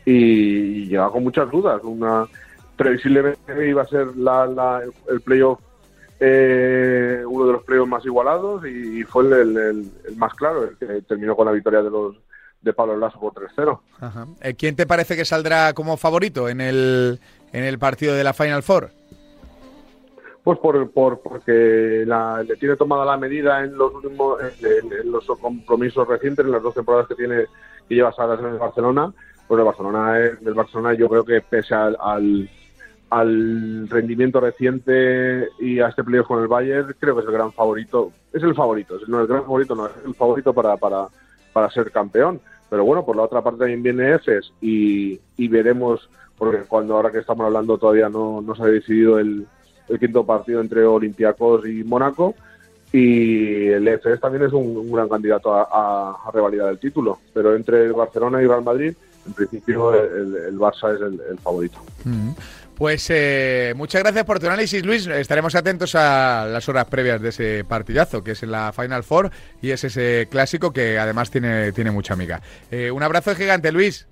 [0.04, 1.80] y, lleva con muchas dudas.
[1.82, 2.26] Una
[2.76, 5.60] previsiblemente iba a ser la, el playoff
[6.20, 11.02] eh, uno de los playoffs más igualados y, fue el, el, más claro, el que
[11.02, 12.16] terminó con la victoria de los
[12.64, 13.78] de Pablo Lasso por 3-0.
[14.40, 17.20] Eh, ¿Quién te parece que saldrá como favorito en el,
[17.52, 18.90] en el partido de la Final Four?
[20.45, 26.07] Pues por, por porque le tiene tomada la medida en los últimos en, los compromisos
[26.07, 27.47] recientes, en las dos temporadas que tiene
[27.88, 29.11] que lleva Salas en el Barcelona.
[29.49, 31.97] Pues el Barcelona, el Barcelona yo creo que pese al,
[33.09, 37.53] al, rendimiento reciente y a este playoff con el Bayern, creo que es el gran
[37.53, 38.12] favorito.
[38.30, 41.09] Es el favorito, no es el gran favorito, no es el favorito para, para,
[41.53, 46.11] para ser campeón Pero bueno, por la otra parte también viene EFES y, y veremos,
[46.36, 49.47] porque cuando ahora que estamos hablando todavía no, no se ha decidido el,
[49.89, 52.35] el quinto partido entre Olympiacos y Mónaco.
[52.93, 57.18] Y el EFES también es un, gran candidato a, a, revalidar el título.
[57.32, 58.95] Pero entre Barcelona y Real Madrid,
[59.26, 61.78] en principio el, Barça es el, favorito.
[62.05, 62.30] Mm.
[62.76, 65.07] Pues eh, muchas gracias por tu análisis, Luis.
[65.07, 69.30] Estaremos atentos a las horas previas de ese partidazo, que es en la Final Four
[69.62, 72.43] y es ese clásico que además tiene, tiene mucha amiga.
[72.72, 74.09] Eh, un abrazo gigante, Luis.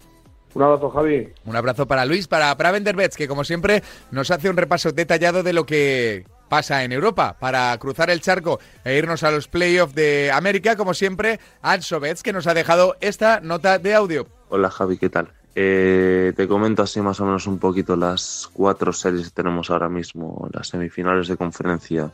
[0.54, 1.32] Un abrazo, Javi.
[1.44, 5.42] Un abrazo para Luis, para, para Bets, que como siempre nos hace un repaso detallado
[5.42, 9.94] de lo que pasa en Europa para cruzar el charco e irnos a los playoffs
[9.94, 14.26] de América, como siempre, Anso Bets, que nos ha dejado esta nota de audio.
[14.50, 15.30] Hola Javi, ¿qué tal?
[15.54, 19.88] Eh, te comento así más o menos un poquito las cuatro series que tenemos ahora
[19.88, 22.10] mismo, las semifinales de conferencia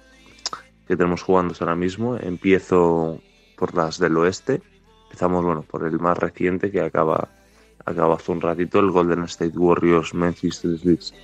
[0.86, 2.16] que tenemos jugando ahora mismo.
[2.16, 3.20] Empiezo
[3.56, 4.62] por las del oeste.
[5.04, 7.28] Empezamos bueno por el más reciente que acaba,
[7.88, 11.14] acaba hace un ratito, el Golden State Warriors Memphis Grizzlies,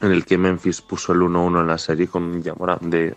[0.00, 3.16] en el que Memphis puso el 1-1 en la serie con un Yamoran de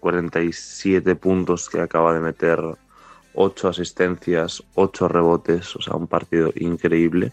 [0.00, 2.60] 47 puntos que acaba de meter
[3.34, 7.32] ocho asistencias, ocho rebotes, o sea, un partido increíble,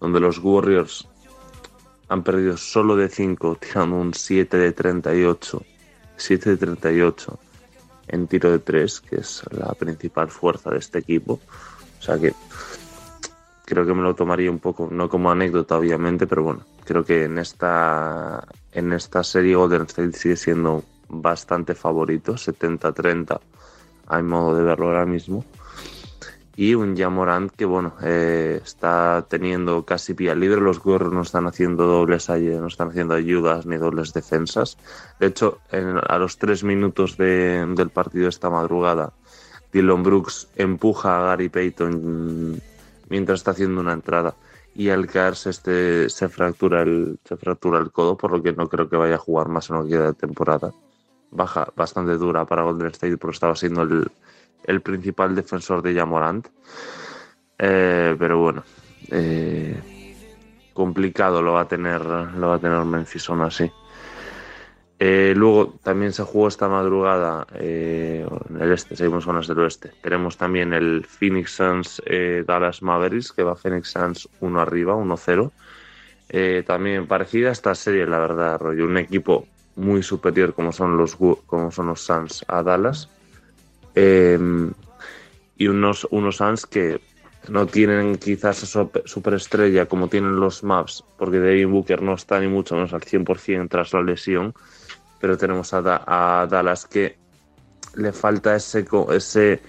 [0.00, 1.08] donde los Warriors
[2.08, 5.62] han perdido solo de 5, tirando un 7 de 38,
[6.16, 7.38] 7 de 38
[8.08, 11.40] en tiro de 3, que es la principal fuerza de este equipo.
[12.00, 12.34] O sea que
[13.70, 17.24] creo que me lo tomaría un poco, no como anécdota obviamente, pero bueno, creo que
[17.24, 23.38] en esta, en esta serie Golden State sigue siendo bastante favorito, 70-30
[24.08, 25.44] hay modo de verlo ahora mismo.
[26.56, 30.60] Y un Jamorant que, bueno, eh, está teniendo casi pie libre.
[30.60, 34.76] Los Warriors no están haciendo dobles, no están haciendo ayudas ni dobles defensas.
[35.20, 39.12] De hecho, a los tres minutos del partido esta madrugada,
[39.72, 42.60] Dylan Brooks empuja a Gary Payton
[43.10, 44.34] mientras está haciendo una entrada
[44.74, 48.68] y al caerse este se fractura el se fractura el codo por lo que no
[48.68, 50.72] creo que vaya a jugar más en lo que queda de temporada
[51.30, 56.46] baja bastante dura para Golden State porque estaba siendo el, principal defensor de Jamorant.
[57.58, 58.62] Eh, pero bueno,
[59.10, 59.78] eh,
[60.72, 63.70] complicado lo va a tener, lo va a tener Memphis aún así.
[65.02, 68.28] Eh, luego también se jugó esta madrugada en
[68.60, 69.92] el este, seguimos con las del oeste.
[70.02, 72.02] Tenemos también el Phoenix Suns
[72.46, 75.50] Dallas Mavericks, que va Phoenix Suns 1 arriba, 1-0.
[76.66, 78.84] también parecida a esta serie, la verdad, rollo.
[78.84, 79.46] Un equipo
[79.76, 83.08] muy superior como son los, como son los Suns a Dallas.
[83.94, 84.72] Em,
[85.56, 87.00] y unos, unos Suns que
[87.48, 92.48] no tienen quizás esa superestrella como tienen los Maps, porque Devin Booker no está ni
[92.48, 94.54] mucho menos al 100% tras la lesión,
[95.20, 97.18] pero tenemos a, Dallas que
[97.94, 99.60] le falta ese ese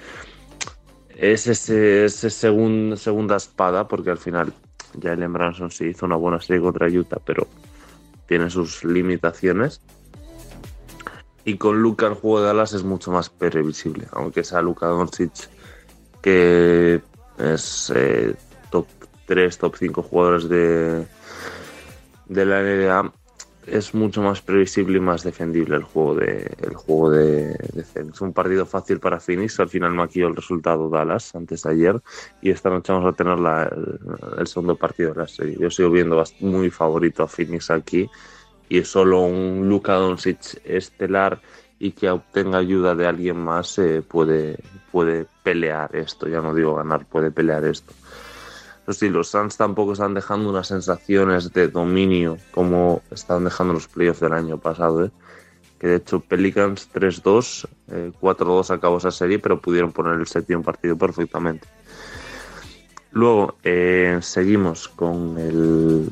[1.17, 4.53] ese, ese segunda espada, porque al final
[4.99, 7.47] Jalen Branson sí hizo una buena serie contra Utah, pero
[8.27, 9.81] tiene sus limitaciones.
[11.43, 15.49] Y con Luca el juego de Dallas es mucho más previsible, aunque sea Luca Doncic,
[16.21, 17.01] que
[17.37, 18.35] es eh,
[18.69, 18.87] top
[19.25, 21.05] 3, top 5 jugadores de,
[22.27, 23.11] de la NBA,
[23.67, 27.55] es mucho más previsible y más defendible el juego de el juego de,
[27.93, 28.21] Phoenix.
[28.21, 32.01] Un partido fácil para Phoenix, al final maquilló el resultado Dallas antes de ayer
[32.41, 33.37] y esta noche vamos a tener
[34.37, 35.57] el, segundo partido de la serie.
[35.59, 38.09] Yo sigo viendo muy favorito a Phoenix aquí
[38.69, 41.41] y solo un Luka Doncic estelar
[41.77, 44.57] y que obtenga ayuda de alguien más eh, puede,
[44.91, 47.93] puede pelear esto, ya no digo ganar, puede pelear esto.
[48.91, 53.87] Pero sí, los Suns tampoco están dejando unas sensaciones de dominio como estaban dejando los
[53.87, 55.05] playoffs del año pasado.
[55.05, 55.11] ¿eh?
[55.79, 57.69] Que de hecho Pelicans 3-2,
[58.19, 61.69] 4-2 eh, acabó esa serie, pero pudieron poner el séptimo partido perfectamente.
[63.11, 63.55] Luego
[64.19, 66.11] seguimos con el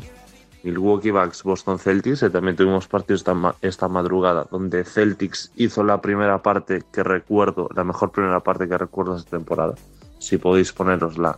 [0.64, 3.26] Milwaukee Bucks, Boston Celtics, eh, también tuvimos partidos
[3.62, 8.78] esta, madrugada, donde Celtics hizo la primera parte que recuerdo, la mejor primera parte que
[8.78, 9.76] recuerdo de esta temporada.
[10.20, 11.38] Si podéis ponerosla,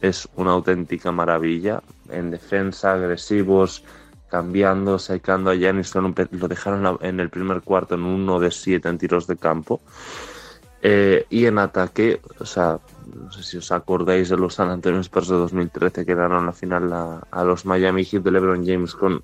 [0.00, 1.82] es una auténtica maravilla.
[2.08, 3.84] En defensa, agresivos,
[4.30, 8.98] cambiando, secando a Giannis, lo dejaron en el primer cuarto en uno de siete en
[8.98, 9.80] tiros de campo.
[10.82, 12.80] Eh, y en ataque, o sea,
[13.14, 16.52] no sé si os acordáis de los San Antonio Spurs de 2013 que ganaron la
[16.52, 16.90] final
[17.30, 19.22] a, los Miami Heat de LeBron James con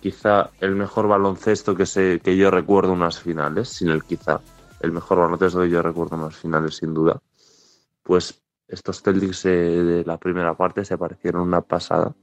[0.00, 4.40] quizá el mejor baloncesto que, se, que yo recuerdo unas finales, sin el quizá,
[4.80, 7.20] el mejor baloncesto que yo recuerdo unas finales sin duda.
[8.02, 12.14] Pues estos Celtics eh, de la primera parte se parecieron una pasada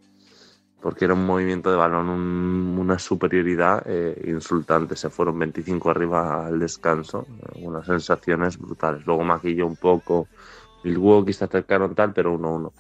[0.81, 4.95] porque era un movimiento de balón, una superioridad eh, insultante.
[4.95, 7.25] Se fueron 25 arriba al descanso,
[7.55, 9.03] unas sensaciones brutales.
[9.03, 10.27] Luego maquilló un poco
[10.85, 12.71] Milwaukee se acercaron tal, pero 1-1.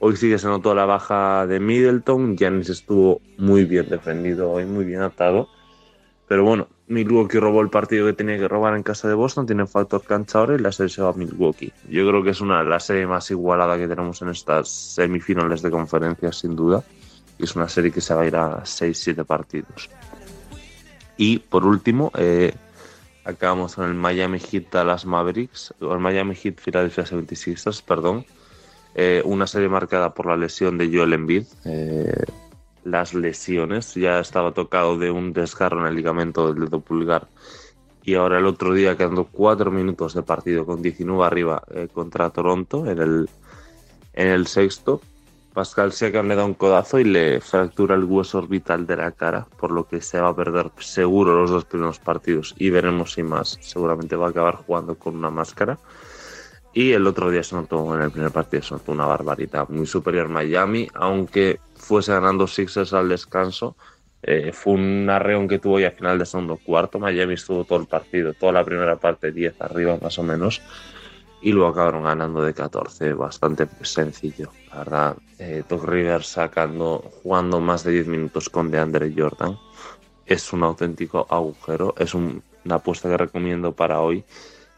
[0.00, 4.64] Hoy sí que se notó la baja de Middleton, Giannis estuvo muy bien defendido hoy,
[4.64, 5.48] muy bien atado.
[6.26, 9.64] Pero bueno, Milwaukee robó el partido que tenía que robar en casa de Boston, tiene
[9.64, 11.72] factor cancha ahora y la serie se va a Milwaukee.
[11.88, 15.70] Yo creo que es una la serie más igualada que tenemos en estas semifinales de
[15.70, 16.82] conferencia, sin duda.
[17.38, 19.88] Es una serie que se va a ir a 6-7 partidos.
[21.16, 22.52] Y por último, eh,
[23.24, 28.26] acabamos con el Miami Heat Dallas Mavericks, o el Miami Heat Philadelphia 76ers, perdón.
[28.96, 31.44] Eh, una serie marcada por la lesión de Joel Embiid.
[31.64, 32.24] Eh,
[32.84, 37.28] las lesiones, ya estaba tocado de un desgarro en el ligamento del dedo pulgar.
[38.02, 42.30] Y ahora el otro día, quedando cuatro minutos de partido con 19 arriba eh, contra
[42.30, 43.28] Toronto en el,
[44.14, 45.00] en el sexto,
[45.52, 49.46] Pascal Siakam le da un codazo y le fractura el hueso orbital de la cara,
[49.58, 53.24] por lo que se va a perder seguro los dos primeros partidos y veremos si
[53.24, 53.58] más.
[53.60, 55.78] Seguramente va a acabar jugando con una máscara.
[56.72, 59.86] Y el otro día se notó en el primer partido, se notó una barbaridad muy
[59.86, 63.76] superior Miami, aunque fuese ganando Sixers al descanso.
[64.22, 67.00] Eh, fue un arreón que tuvo ya al final de segundo cuarto.
[67.00, 70.62] Miami estuvo todo el partido, toda la primera parte 10 arriba más o menos.
[71.42, 74.52] Y luego acabaron ganando de 14, bastante sencillo.
[74.70, 79.58] La verdad, eh, Doc Rivers sacando, jugando más de 10 minutos con DeAndre Jordan.
[80.26, 81.94] Es un auténtico agujero.
[81.98, 84.24] Es una apuesta que recomiendo para hoy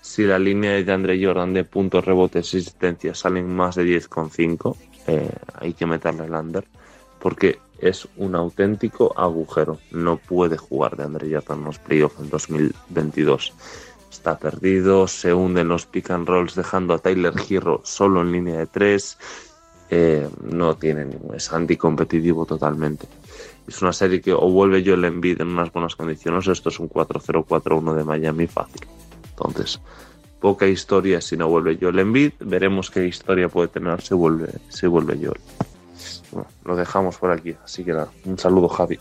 [0.03, 4.77] si la línea de Andre Jordan de puntos, rebotes y asistencias salen más de 10,5,
[5.07, 6.65] eh, hay que meterle el under,
[7.21, 9.79] porque es un auténtico agujero.
[9.93, 13.55] No puede jugar de Andre Jordan en los playoffs en 2022.
[14.11, 18.59] Está perdido, se hunden los pick and rolls dejando a Tyler Hero solo en línea
[18.59, 19.19] de 3.
[19.91, 23.07] Eh, no tiene ningún, es anticompetitivo totalmente.
[23.69, 26.89] Es una serie que o vuelve Joel Embiid en unas buenas condiciones, esto es un
[26.89, 28.81] 4-0-4-1 de Miami fácil.
[29.37, 29.81] Entonces,
[30.41, 32.33] poca historia si no vuelve Joel Embiid.
[32.41, 35.41] Veremos qué historia puede tener si vuelve, si vuelve Joel.
[36.33, 37.55] Bueno, lo dejamos por aquí.
[37.65, 38.99] Así que nada, un saludo, Javi.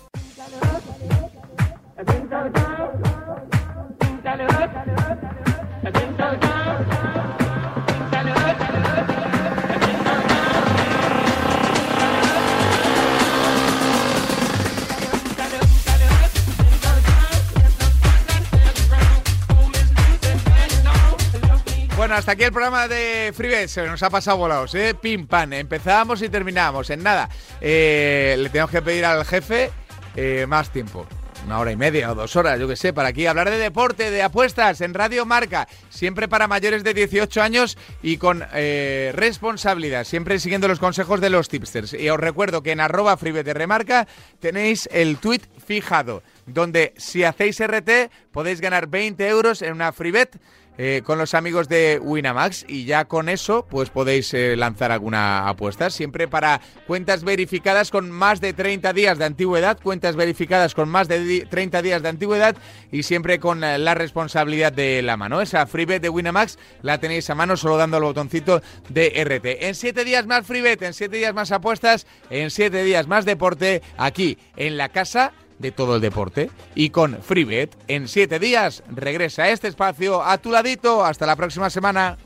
[22.12, 23.70] Hasta aquí el programa de Freebet.
[23.70, 24.94] Se nos ha pasado volados, ¿eh?
[24.94, 25.54] Pim, pam.
[25.54, 26.90] Empezamos y terminamos.
[26.90, 27.30] En nada.
[27.62, 29.72] Eh, le tenemos que pedir al jefe
[30.18, 31.08] eh, más tiempo.
[31.46, 34.12] Una hora y media o dos horas, yo que sé, para aquí hablar de deporte,
[34.12, 40.04] de apuestas en Radio Marca, siempre para mayores de 18 años y con eh, responsabilidad,
[40.04, 41.94] siempre siguiendo los consejos de los tipsters.
[41.94, 44.08] Y os recuerdo que en arroba Remarca
[44.40, 50.38] tenéis el tweet fijado, donde si hacéis RT podéis ganar 20 euros en una Freebet
[50.84, 55.48] eh, con los amigos de Winamax y ya con eso pues podéis eh, lanzar alguna
[55.48, 55.92] apuesta.
[55.92, 61.08] Siempre para cuentas verificadas con más de 30 días de antigüedad, cuentas verificadas con más
[61.08, 62.56] de 30 días de antigüedad
[62.92, 65.40] y siempre con eh, la responsabilidad de la mano.
[65.42, 69.64] Esa freebet de Winamax la tenéis a mano solo dando al botoncito de RT.
[69.68, 73.84] En 7 días más freebet, en 7 días más apuestas, en 7 días más deporte
[73.98, 75.32] aquí en la casa
[75.62, 76.50] de todo el deporte.
[76.76, 81.06] Y con FreeBet, en siete días regresa a este espacio a tu ladito.
[81.06, 82.18] Hasta la próxima semana.